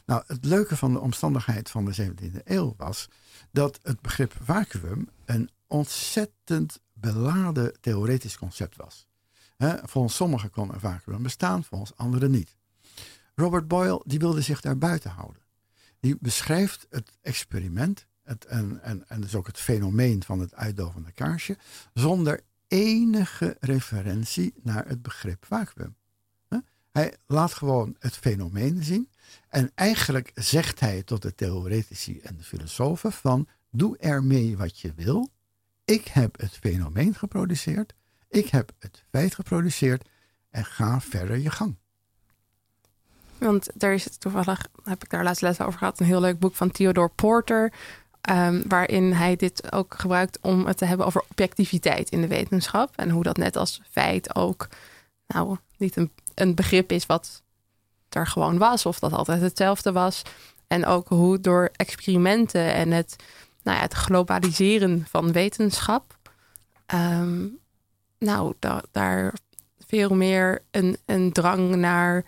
[0.06, 3.10] Nou, het leuke van de omstandigheid van de 17e eeuw was
[3.52, 9.08] dat het begrip vacuüm een ontzettend beladen theoretisch concept was.
[9.84, 12.56] volgens sommigen kon een vacuüm bestaan, volgens anderen niet.
[13.36, 15.42] Robert Boyle die wilde zich daar buiten houden.
[16.00, 21.12] Die beschrijft het experiment het, en, en, en dus ook het fenomeen van het uitdovende
[21.12, 21.58] kaarsje
[21.94, 25.96] zonder enige referentie naar het begrip vacuüm.
[26.94, 29.10] Hij laat gewoon het fenomeen zien.
[29.50, 34.94] En eigenlijk zegt hij tot de theoretici en de filosofen van doe ermee wat je
[34.96, 35.30] wil.
[35.86, 37.94] Ik heb het fenomeen geproduceerd.
[38.30, 40.10] Ik heb het feit geproduceerd.
[40.50, 41.76] En ga verder je gang.
[43.38, 46.56] Want er is toevallig, heb ik daar laatst les over gehad, een heel leuk boek
[46.56, 47.74] van Theodore Porter.
[48.30, 52.92] Um, waarin hij dit ook gebruikt om het te hebben over objectiviteit in de wetenschap.
[52.96, 54.68] En hoe dat net als feit ook
[55.28, 57.42] nou, niet een, een begrip is wat
[58.10, 60.22] er gewoon was, of dat altijd hetzelfde was.
[60.68, 63.16] En ook hoe door experimenten en het,
[63.64, 66.18] nou ja, het globaliseren van wetenschap,
[66.86, 67.48] ehm,
[68.20, 68.54] nou,
[68.92, 69.34] daar
[69.88, 72.26] veel meer een, een drang naar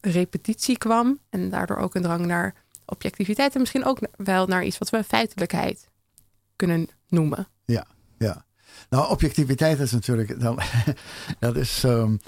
[0.00, 1.18] repetitie kwam.
[1.30, 2.54] En daardoor ook een drang naar
[2.90, 3.54] objectiviteit.
[3.54, 5.88] En misschien ook wel naar iets wat we feitelijkheid
[6.56, 7.48] kunnen noemen.
[7.64, 7.86] Ja,
[8.18, 8.44] ja.
[8.88, 10.40] Nou, objectiviteit is natuurlijk.
[10.40, 10.58] Dan,
[11.38, 11.82] dat is.
[11.82, 12.20] Um,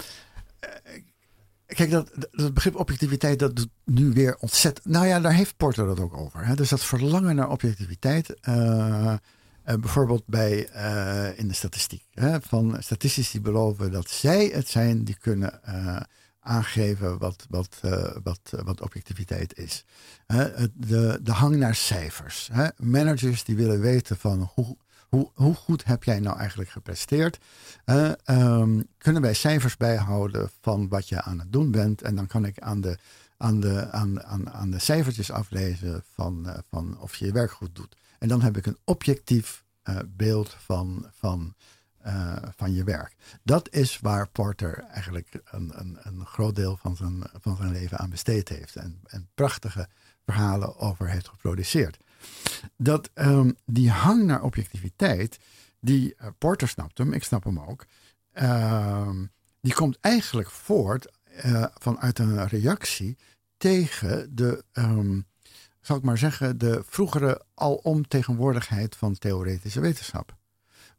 [1.65, 4.85] kijk, dat, dat begrip objectiviteit, dat doet nu weer ontzettend.
[4.87, 6.45] Nou ja, daar heeft Porter het ook over.
[6.45, 6.55] Hè?
[6.55, 8.35] Dus dat verlangen naar objectiviteit.
[8.49, 9.15] Uh,
[9.63, 10.57] bijvoorbeeld bij,
[11.35, 12.05] in de statistiek.
[12.13, 12.41] Hè?
[12.41, 15.61] Van statistici beloven dat zij het zijn die kunnen
[16.43, 17.79] aangeven wat, wat,
[18.23, 19.85] wat, wat objectiviteit is.
[20.73, 22.49] de, de hang naar cijfers.
[22.77, 24.77] Managers die willen weten van hoe
[25.13, 27.39] hoe, hoe goed heb jij nou eigenlijk gepresteerd?
[27.85, 28.11] Uh,
[28.97, 32.01] kunnen wij cijfers bijhouden van wat je aan het doen bent?
[32.01, 32.97] En dan kan ik aan de,
[33.37, 37.51] aan de, aan, aan, aan de cijfertjes aflezen van, uh, van of je je werk
[37.51, 37.95] goed doet.
[38.19, 41.53] En dan heb ik een objectief uh, beeld van, van,
[42.55, 43.15] van je werk.
[43.43, 47.97] Dat is waar Porter eigenlijk een, een, een groot deel van zijn, van zijn leven
[47.97, 48.75] aan besteed heeft.
[48.75, 49.87] En, en prachtige
[50.25, 51.97] verhalen over heeft geproduceerd
[52.77, 55.39] dat um, die hang naar objectiviteit,
[55.79, 57.85] die uh, Porter snapt hem, ik snap hem ook,
[58.33, 59.09] uh,
[59.61, 61.11] die komt eigenlijk voort
[61.45, 63.17] uh, vanuit een reactie
[63.57, 65.25] tegen de, um,
[65.81, 70.35] zal ik maar zeggen, de vroegere alomtegenwoordigheid van theoretische wetenschap.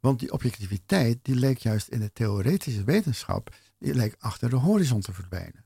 [0.05, 5.01] Want die objectiviteit, die leek juist in de theoretische wetenschap, die leek achter de horizon
[5.01, 5.65] te verdwijnen.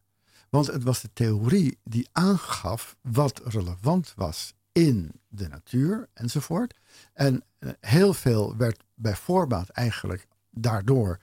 [0.51, 6.75] Want het was de theorie die aangaf wat relevant was in de natuur enzovoort.
[7.13, 11.21] En eh, heel veel werd bij voorbaat eigenlijk daardoor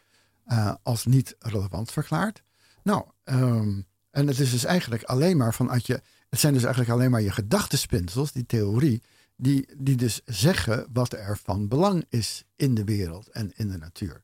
[0.47, 2.43] uh, als niet relevant verklaard.
[2.83, 6.01] Nou, um, en het is dus eigenlijk alleen maar vanuit je.
[6.29, 9.03] Het zijn dus eigenlijk alleen maar je gedachtenspinsels, die theorie,
[9.35, 13.77] die, die dus zeggen wat er van belang is in de wereld en in de
[13.77, 14.23] natuur.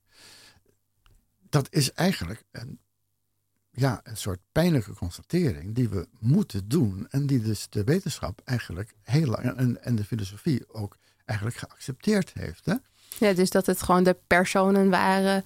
[1.50, 2.80] Dat is eigenlijk een
[3.72, 7.08] ja, een soort pijnlijke constatering die we moeten doen.
[7.10, 12.32] En die dus de wetenschap eigenlijk heel lang en, en de filosofie ook eigenlijk geaccepteerd
[12.34, 12.66] heeft.
[12.66, 12.76] Hè?
[13.20, 15.44] Ja, dus dat het gewoon de personen waren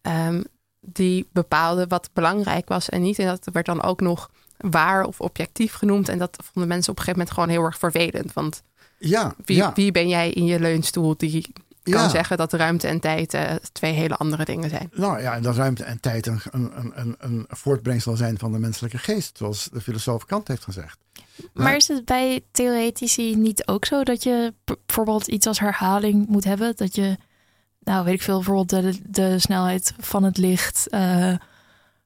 [0.00, 0.42] ehm,
[0.80, 3.18] die bepaalden wat belangrijk was en niet.
[3.18, 6.08] En dat werd dan ook nog waar of objectief genoemd.
[6.08, 8.32] En dat vonden mensen op een gegeven moment gewoon heel erg vervelend.
[8.32, 8.62] Want
[8.98, 12.08] Ja, wie, ja, wie ben jij in je leunstoel die kan ja.
[12.08, 14.90] zeggen dat ruimte en tijd eh, twee hele andere dingen zijn?
[14.92, 18.58] Nou ja, en dat ruimte en tijd een, een, een, een voortbrengsel zijn van de
[18.58, 20.98] menselijke geest, zoals de filosoof Kant heeft gezegd.
[21.52, 26.44] Maar is het bij theoretici niet ook zo dat je bijvoorbeeld iets als herhaling moet
[26.44, 26.76] hebben?
[26.76, 27.16] Dat je,
[27.80, 31.34] nou weet ik veel, bijvoorbeeld de, de snelheid van het licht eh,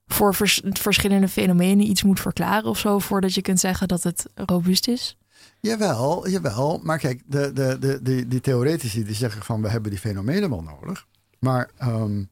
[0.07, 4.27] voor vers- verschillende fenomenen iets moet verklaren of zo, voordat je kunt zeggen dat het
[4.35, 5.17] robuust is?
[5.61, 6.81] Jawel, jawel.
[6.83, 10.51] Maar kijk, de, de, de, die, die theoretici die zeggen van we hebben die fenomenen
[10.51, 11.07] wel nodig.
[11.39, 12.25] Maar ehm,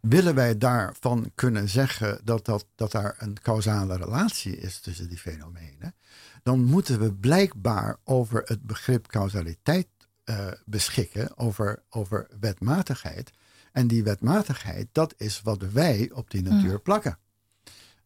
[0.00, 5.18] willen wij daarvan kunnen zeggen dat, dat, dat daar een causale relatie is tussen die
[5.18, 5.94] fenomenen,
[6.42, 9.88] dan moeten we blijkbaar over het begrip causaliteit
[10.24, 13.30] eh, beschikken, over, over wetmatigheid.
[13.72, 17.18] En die wetmatigheid, dat is wat wij op die natuur plakken.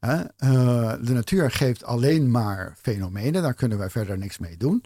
[0.02, 0.20] Eh,
[1.00, 4.84] de natuur geeft alleen maar fenomenen, daar kunnen wij verder niks mee doen.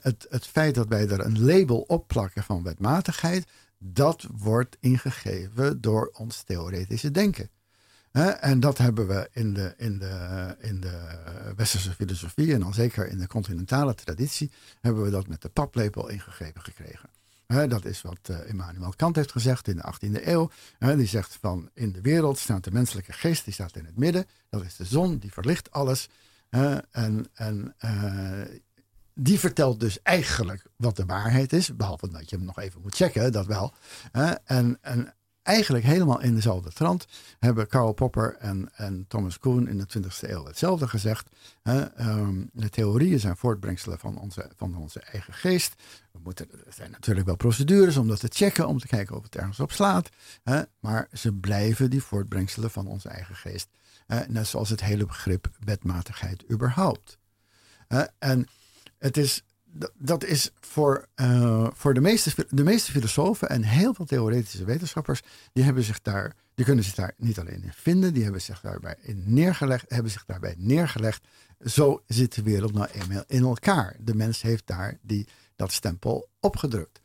[0.00, 3.46] Het, het feit dat wij er een label op plakken van wetmatigheid,
[3.78, 7.50] dat wordt ingegeven door ons theoretische denken.
[8.40, 11.18] En dat hebben we in de, in, de, in de
[11.56, 16.08] westerse filosofie en dan zeker in de continentale traditie, hebben we dat met de paplepel
[16.08, 17.08] ingegeven gekregen.
[17.52, 20.50] Dat is wat eh, Immanuel Kant heeft gezegd in de 18e eeuw.
[20.78, 24.26] Die zegt van in de wereld staat de menselijke geest, die staat in het midden.
[24.50, 26.08] Dat is de zon, die verlicht alles.
[26.90, 28.40] En en eh,
[29.14, 31.76] die vertelt dus eigenlijk wat de waarheid is.
[31.76, 33.74] Behalve dat je hem nog even moet checken, dat wel.
[34.44, 37.06] En, en eigenlijk helemaal in dezelfde trant
[37.38, 41.28] hebben Karl Popper en, en Thomas Kuhn in de 20e eeuw hetzelfde gezegd.
[41.62, 45.74] Hè, ehm, de theorieën zijn voortbrengselen van onze, van onze eigen geest.
[46.12, 49.22] We moeten, er zijn natuurlijk wel procedures om dat te checken, om te kijken of
[49.22, 50.08] het ergens op slaat.
[50.42, 53.68] Hè, maar ze blijven die voortbrengselen van onze eigen geest.
[54.06, 57.18] Hè, net zoals het hele begrip wetmatigheid überhaupt.
[58.18, 58.48] En
[58.98, 59.44] het is,
[59.98, 65.22] dat- is voor, eh, voor de, meeste, de meeste filosofen en heel veel theoretische wetenschappers,
[65.52, 68.60] die, hebben zich daar, die kunnen zich daar niet alleen in vinden, die hebben zich
[68.60, 71.26] daarbij neergelegd, hebben zich daarbij neergelegd.
[71.64, 73.96] Zo zit de wereld nou eenmaal in elkaar.
[74.00, 77.00] De mens heeft daar die, dat stempel opgedrukt.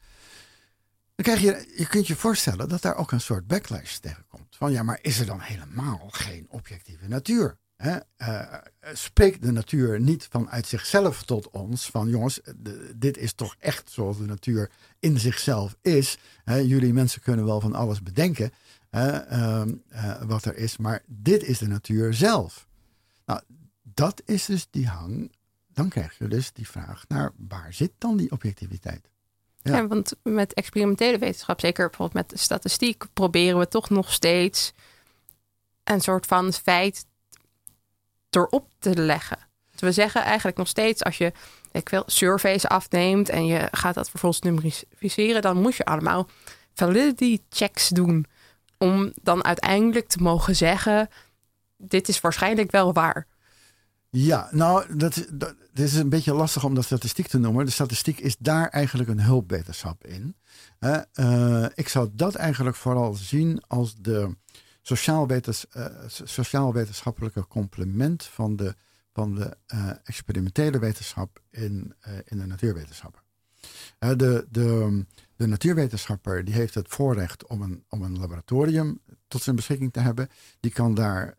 [1.15, 4.55] Dan krijg je, je kunt je voorstellen dat daar ook een soort backlash tegen komt.
[4.55, 7.57] Van ja, maar is er dan helemaal geen objectieve natuur?
[7.77, 7.97] Hè?
[8.17, 8.53] Eh,
[8.93, 12.39] spreekt de natuur niet vanuit zichzelf tot ons van jongens,
[12.95, 16.17] dit is toch echt zoals de natuur in zichzelf is.
[16.43, 16.55] Hè?
[16.55, 18.51] Jullie mensen kunnen wel van alles bedenken
[18.89, 22.67] ehm, eh, wat er is, maar dit is de natuur zelf.
[23.25, 23.41] Nou,
[23.81, 25.31] dat is dus die hang.
[25.73, 29.09] Dan krijg je dus die vraag naar waar zit dan die objectiviteit?
[29.61, 29.87] Ja.
[29.87, 34.73] Want met experimentele wetenschap, zeker bijvoorbeeld met statistiek, proberen we toch nog steeds
[35.83, 37.05] een soort van feit
[38.37, 39.37] erop te leggen.
[39.71, 41.31] Dus we zeggen eigenlijk nog steeds, als je
[41.71, 46.29] ik wil, surveys afneemt en je gaat dat vervolgens numeriseren, dan moet je allemaal
[46.73, 48.25] validity checks doen.
[48.77, 51.09] Om dan uiteindelijk te mogen zeggen,
[51.77, 53.27] dit is waarschijnlijk wel waar.
[54.09, 57.65] Ja, nou, dat, dat, is een beetje lastig om dat statistiek te noemen.
[57.65, 60.35] De statistiek is daar eigenlijk een hulpwetenschap in.
[60.79, 64.35] Eh, ik zou dat eigenlijk vooral zien als de
[64.91, 68.75] eh, so- sociaal-wetenschappelijke complement van de,
[69.13, 73.21] van de eh, experimentele wetenschap in, eh, in de natuurwetenschappen.
[73.99, 79.55] De, de, de natuurwetenschapper die heeft het voorrecht om een, om een laboratorium tot zijn
[79.55, 80.29] beschikking te hebben.
[80.59, 81.37] Die kan daar,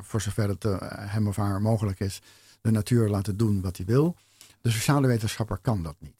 [0.00, 0.62] voor zover het
[1.10, 2.22] hem of haar mogelijk is,
[2.60, 4.16] de natuur laten doen wat hij wil.
[4.60, 6.16] De sociale wetenschapper kan dat niet.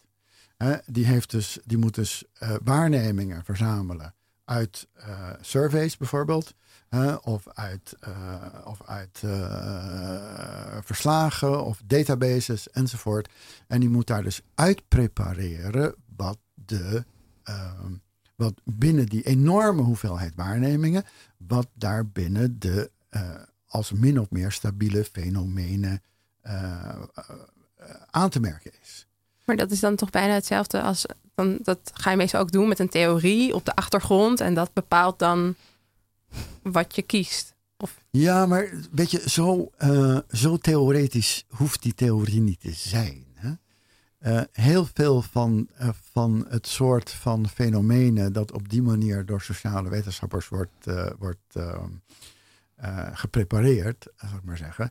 [0.86, 2.24] Die, heeft dus, die moet dus
[2.62, 4.14] waarnemingen verzamelen
[4.47, 6.55] uit eh, surveys bijvoorbeeld.
[7.22, 13.28] of uit, eh, of uit eh, verslagen of databases enzovoort.
[13.66, 17.05] En die moet daar dus uit prepareren wat de
[17.42, 17.92] ehm,
[18.36, 21.05] wat binnen die enorme hoeveelheid waarnemingen,
[21.36, 22.90] wat daar binnen de
[23.66, 26.03] als min of meer stabiele fenomenen
[28.11, 29.07] aan te merken is.
[29.44, 31.07] Maar dat is dan toch bijna hetzelfde als.
[31.62, 34.41] Dat ga je meestal ook doen met een theorie op de achtergrond.
[34.41, 35.55] En dat bepaalt dan
[36.62, 37.55] wat je kiest.
[38.11, 43.24] Ja, maar weet je, zo, eh, zo theoretisch hoeft die theorie niet te zijn.
[43.34, 43.53] Hè?
[44.18, 49.41] Eh, heel veel van, eh, van het soort van fenomenen dat op die manier door
[49.41, 50.87] sociale wetenschappers wordt,
[51.18, 51.91] wordt, ehm,
[52.74, 54.91] eh, geprepareerd, zal ik maar zeggen.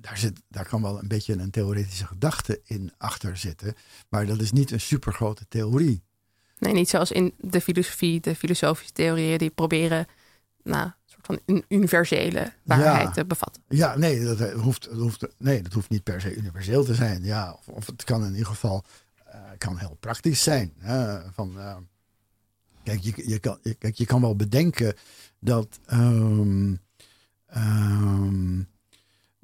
[0.00, 3.74] Daar, zit, daar kan wel een beetje een theoretische gedachte in achter zitten.
[4.08, 6.02] Maar dat is niet een supergrote theorie.
[6.58, 10.06] Nee, niet zoals in de filosofie, de filosofische theorieën die proberen
[10.62, 13.10] nou, een soort van een universele waarheid Ja.
[13.12, 13.62] te bevatten.
[13.68, 16.94] Ja, nee dat, eh, hoeft, dat hoeft, nee, dat hoeft niet per se universeel te
[16.94, 17.24] zijn.
[17.24, 18.84] Ja, of, of het kan in ieder geval
[19.24, 20.72] eh, kan heel praktisch zijn.
[20.78, 21.76] hè, van, eh,
[22.82, 24.94] kijk, je, je kan, je, kijk, je kan wel bedenken
[25.40, 26.74] dat, ehm,
[27.46, 28.60] ehm,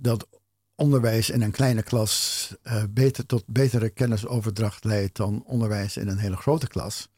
[0.03, 0.29] dat
[0.75, 6.19] onderwijs in een kleine klas eh, beter, tot betere kennisoverdracht leidt dan onderwijs in een
[6.19, 7.09] hele grote klas.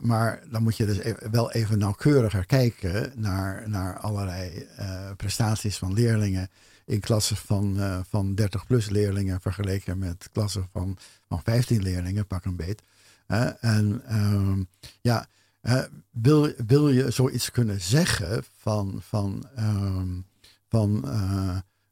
[0.00, 5.78] maar dan moet je dus e- wel even nauwkeuriger kijken naar, naar allerlei eh, prestaties
[5.78, 6.50] van leerlingen
[6.84, 10.96] in klassen van, eh, van 30 plus leerlingen vergeleken met klassen van,
[11.28, 12.82] van 15 leerlingen, pak een beet.
[13.60, 14.62] en ehm,
[15.00, 15.26] ja,
[16.10, 20.20] wil, wil je zoiets kunnen zeggen van, van, ehm,
[20.68, 21.04] van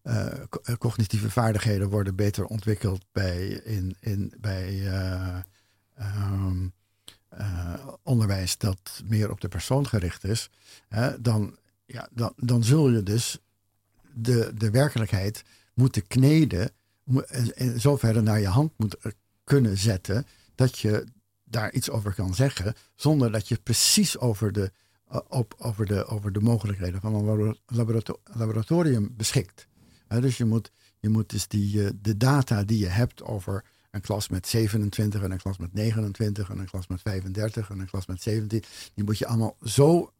[0.04, 5.38] eh, eh, co- cognitieve vaardigheden worden beter ontwikkeld bij, in, in, bij eh,
[5.94, 6.68] ehm,
[7.28, 10.50] eh, onderwijs dat meer op de persoon gericht is,
[10.88, 13.38] hè, dan, ja, dan, dan zul je dus
[14.12, 15.44] de, de werkelijkheid
[15.74, 16.70] moeten kneden,
[17.26, 18.96] en, en zover naar je hand moet
[19.44, 21.06] kunnen zetten, dat je
[21.44, 24.72] daar iets over kan zeggen, zonder dat je precies over de,
[25.28, 29.66] op, over de, over de mogelijkheden van een labo- laborato- laboratorium beschikt.
[30.20, 34.00] Dus je moet, je moet dus die, eh, de data die je hebt over een
[34.00, 37.86] klas met 27 en een klas met 29 en een klas met 35 en een
[37.86, 38.62] klas met 17,
[38.94, 40.12] die moet je allemaal zo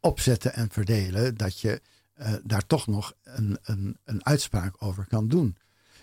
[0.00, 1.80] opzetten en verdelen dat je
[2.14, 5.56] eh, daar toch nog een, een, een uitspraak over kan doen.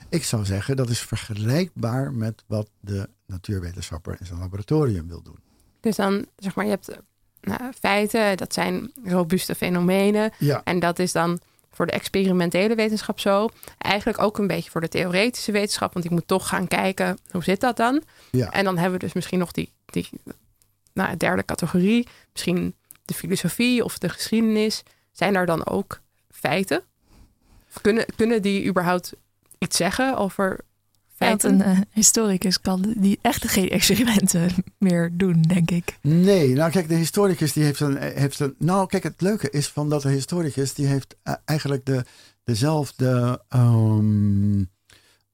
[0.09, 5.39] Ik zou zeggen dat is vergelijkbaar met wat de natuurwetenschapper in zijn laboratorium wil doen.
[5.79, 6.97] Dus dan, zeg maar, je hebt eh,
[7.41, 10.31] nou, feiten, dat zijn robuuste fenomenen.
[10.39, 11.39] Ja, En dat is dan
[11.77, 13.49] voor de experimentele wetenschap zo.
[13.77, 15.93] Eigenlijk ook een beetje voor de theoretische wetenschap.
[15.93, 18.03] Want ik moet toch gaan kijken, hoe zit dat dan?
[18.31, 18.51] ja.
[18.51, 20.09] En dan hebben we dus misschien nog die, die
[20.93, 22.07] nou, derde categorie.
[22.31, 22.75] Misschien
[23.05, 24.83] de filosofie of de geschiedenis.
[25.11, 26.01] Zijn daar dan ook
[26.31, 26.83] feiten?
[27.81, 29.13] Kunnen, kunnen die überhaupt
[29.57, 30.59] iets zeggen over
[31.17, 35.97] Want een eh, historicus kan die echt geen experimenten meer doen, denk ik.
[36.01, 38.55] Nee, nou kijk, de historicus die heeft een, heeft een.
[38.57, 42.05] Nou, kijk, het leuke is van dat de historicus die heeft eh, eigenlijk de,
[42.43, 44.63] dezelfde ehm,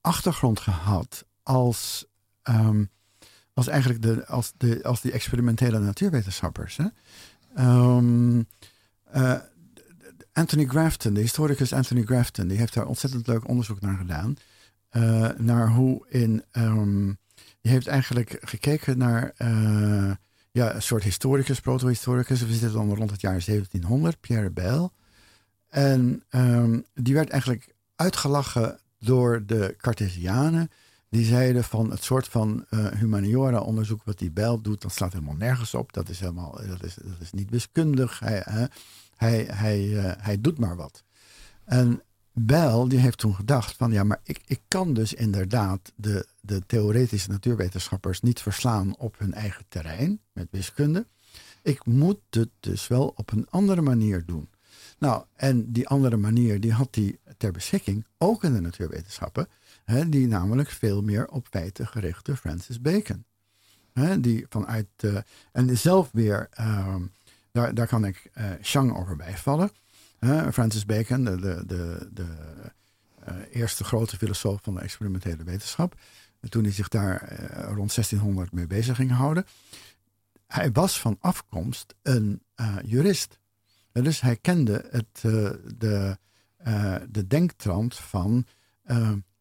[0.01, 2.05] achtergrond gehad als,
[2.43, 2.83] ehm,
[3.53, 6.77] als eigenlijk de, als, de, als die experimentele natuurwetenschappers.
[6.77, 6.85] Hè?
[7.55, 8.41] Ehm,
[9.03, 9.35] eh,
[10.33, 14.37] Anthony Grafton, de historicus Anthony Grafton, die heeft daar ontzettend leuk onderzoek naar gedaan.
[14.93, 16.43] Eh, naar hoe in.
[16.51, 17.05] ehm,
[17.61, 20.11] die heeft eigenlijk gekeken naar eh,
[20.51, 22.41] ja, een soort historicus, proto-historicus.
[22.41, 24.89] We zitten dan rond het jaar 1700, Pierre Bell.
[25.69, 30.69] En ehm, die werd eigenlijk uitgelachen door de Cartesianen.
[31.09, 35.35] Die zeiden van het soort van eh, humaniora-onderzoek wat die Bell doet, dat slaat helemaal
[35.35, 35.93] nergens op.
[35.93, 38.19] Dat is, helemaal, dat is, dat is niet wiskundig.
[38.19, 38.65] Hij, hè,
[39.15, 39.79] hij, hij,
[40.17, 41.03] hij doet maar wat.
[41.65, 42.01] En
[42.33, 46.65] Bell die heeft toen gedacht van ja, maar ik, ik kan dus inderdaad de, de
[46.65, 51.07] theoretische natuurwetenschappers niet verslaan op hun eigen terrein met wiskunde.
[51.61, 54.49] Ik moet het dus wel op een andere manier doen.
[54.99, 59.47] Nou, en die andere manier die had hij ter beschikking, ook in de natuurwetenschappen,
[59.85, 63.25] hè, die namelijk veel meer op feiten gerichte Francis Bacon.
[63.93, 65.17] Hè, die vanuit, eh,
[65.51, 67.01] en zelf weer, ehm,
[67.51, 69.71] daar, daar kan ik eh Chang over bijvallen.
[70.23, 72.25] Hè, Francis Bacon, de, de, de, de
[73.19, 75.95] eh, eerste grote filosoof van de experimentele wetenschap.
[76.39, 79.45] En toen hij zich daar eh, rond 1600 mee bezig ging houden.
[80.47, 83.39] Hij was van afkomst een eh, jurist.
[83.91, 85.21] Dus hij kende het,
[85.77, 86.17] de,
[87.09, 88.45] de denktrand van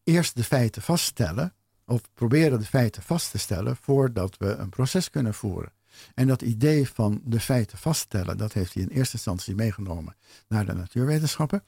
[0.03, 1.53] eerst de feiten vaststellen.
[1.85, 5.71] Of proberen de feiten vast te stellen voordat we een proces kunnen voeren.
[6.13, 10.15] En dat idee van de feiten vaststellen, dat heeft hij in eerste instantie meegenomen
[10.47, 11.63] naar de natuurwetenschappen.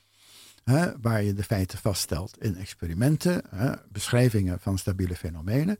[0.63, 5.79] Hè, waar je de feiten vaststelt in experimenten, hè, beschrijvingen van stabiele fenomenen.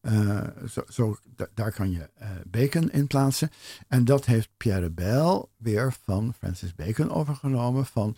[0.00, 3.50] Eh, zo, zo, da- daar kan je eh, Bacon in plaatsen.
[3.88, 7.86] En dat heeft Pierre Bell weer van Francis Bacon overgenomen.
[7.86, 8.16] Van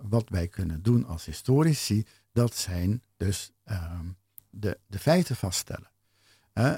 [0.00, 4.06] wat wij kunnen doen als historici, dat zijn dus ehm,
[4.50, 5.89] de, de feiten vaststellen.
[6.60, 6.74] Eh,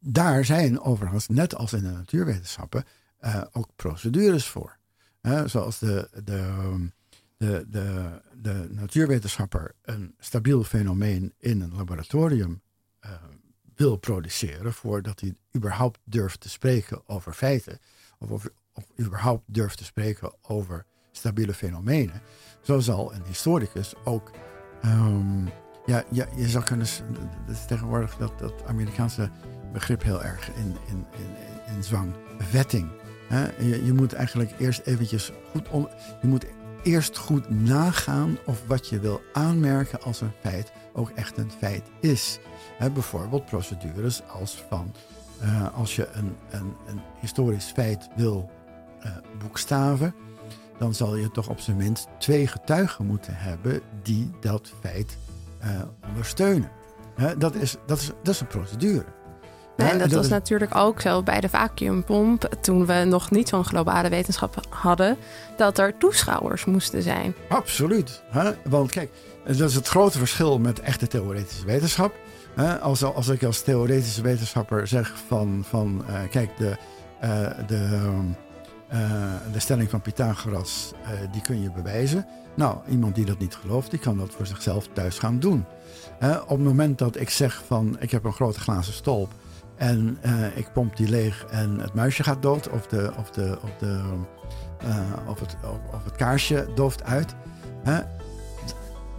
[0.00, 2.84] daar zijn overigens, net als in de natuurwetenschappen,
[3.18, 4.76] eh, ook procedures voor.
[5.20, 6.88] Eh, zoals de, de,
[7.36, 12.62] de, de, de natuurwetenschapper een stabiel fenomeen in een laboratorium
[13.74, 17.78] wil produceren voordat hij überhaupt durft te spreken over feiten.
[18.18, 22.22] Of, of, of überhaupt durft te spreken over stabiele fenomenen,
[22.62, 24.30] zo zal een historicus ook.
[24.80, 25.46] ehm,
[25.86, 26.86] ja, ja, je zou kunnen.
[27.46, 29.30] Dat is tegenwoordig dat, dat Amerikaanse
[29.72, 31.06] begrip heel erg in, in,
[31.76, 32.12] in, zwang.
[32.38, 32.88] Vetting.
[33.28, 33.46] Hè?
[33.58, 35.68] Je, je moet eigenlijk eerst eventjes goed.
[35.68, 35.88] on-
[36.22, 36.46] je moet
[36.82, 41.82] eerst goed nagaan of wat je wil aanmerken als een feit ook echt een feit
[42.00, 42.38] is.
[42.78, 44.94] Bijvoorbeeld procedures als van
[45.40, 48.50] eh, als je een, een, een historisch feit wil
[49.00, 50.14] eh, boekstaven,
[50.78, 55.16] dan zal je toch op zijn minst twee getuigen moeten hebben die dat feit
[55.64, 56.70] eh, ondersteunen.
[57.38, 59.04] Dat, is, dat, is, dat is een procedure.
[59.76, 63.64] En dat, was is- natuurlijk ook zo bij de vacuumpomp, toen we nog niet zo'n
[63.64, 65.16] globale wetenschap hadden,
[65.56, 67.34] dat er toeschouwers moesten zijn.
[67.48, 68.22] Absoluut.
[68.30, 68.50] Hè?
[68.64, 69.10] Want kijk,
[69.44, 72.14] dat is het grote verschil met echte theoretische wetenschap.
[72.54, 72.78] Hè?
[72.80, 76.76] Als, als ik als theoretische wetenschapper zeg van, van eh, kijk, de,
[77.20, 77.30] eh,
[77.66, 78.24] de, ehm,
[78.88, 82.26] eh, de stelling van Pythagoras, eh, die kun je bewijzen.
[82.56, 85.64] Nou, iemand die dat niet gelooft, die kan dat voor zichzelf thuis gaan doen.
[86.18, 86.36] Hè?
[86.36, 89.32] op het moment dat ik zeg van, ik heb een grote glazen stolp
[89.76, 93.58] en eh, ik pomp die leeg en het muisje gaat dood of, de, of, de,
[93.62, 94.00] of, de,
[94.78, 95.56] eh, of, het,
[95.92, 97.34] of, het kaarsje dooft uit.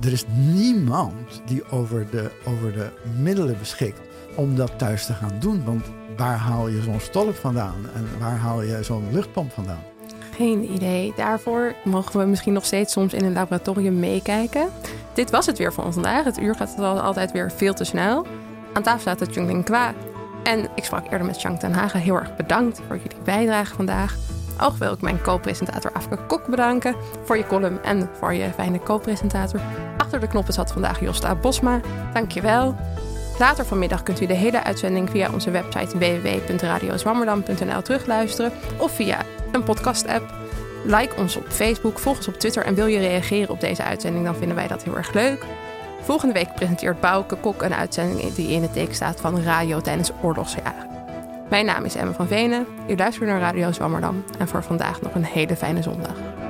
[0.01, 3.99] Er is niemand die over de, over de middelen beschikt
[4.36, 5.63] om dat thuis te gaan doen.
[5.63, 5.86] Want
[6.17, 9.94] waar haal je zo'n stolp vandaan en waar haal je zo'n luchtpomp vandaan?
[10.36, 11.13] Geen idee.
[11.15, 14.69] Daarvoor mogen we misschien nog steeds soms in een laboratorium meekijken.
[15.13, 16.23] Dit was het weer voor ons vandaag.
[16.23, 18.25] Het uur gaat al- altijd weer veel te snel.
[18.73, 19.93] Aan tafel de Jungling Kwa.
[20.43, 21.99] En ik sprak eerder met Chang ten Hagen.
[21.99, 24.15] Heel erg bedankt voor jullie bijdrage vandaag.
[24.61, 28.79] Ook wil ik mijn co-presentator Afke Kok bedanken voor je column en voor je fijne
[28.79, 29.61] co-presentator.
[29.97, 31.79] Achter de knoppen zat vandaag Josta Bosma.
[32.13, 32.75] Dankjewel.
[33.39, 39.17] Later vanmiddag kunt u de hele uitzending via onze website www.radiozwammerdam.nl terugluisteren of via
[39.56, 40.34] een podcast-app.
[40.84, 44.26] Like ons op Facebook, volg ons op Twitter en wil je reageren op deze uitzending,
[44.26, 45.43] dan vinden wij dat heel erg leuk.
[46.01, 50.12] Volgende week presenteert Bouke Kok een uitzending die in het teken staat van radio tijdens
[50.22, 50.89] oorlogsjaren.
[51.49, 55.16] Mijn naam is Emma van Venen, u luistert naar Radio Zwammerdam en voor vandaag nog
[55.16, 56.44] een hele fijne zondag.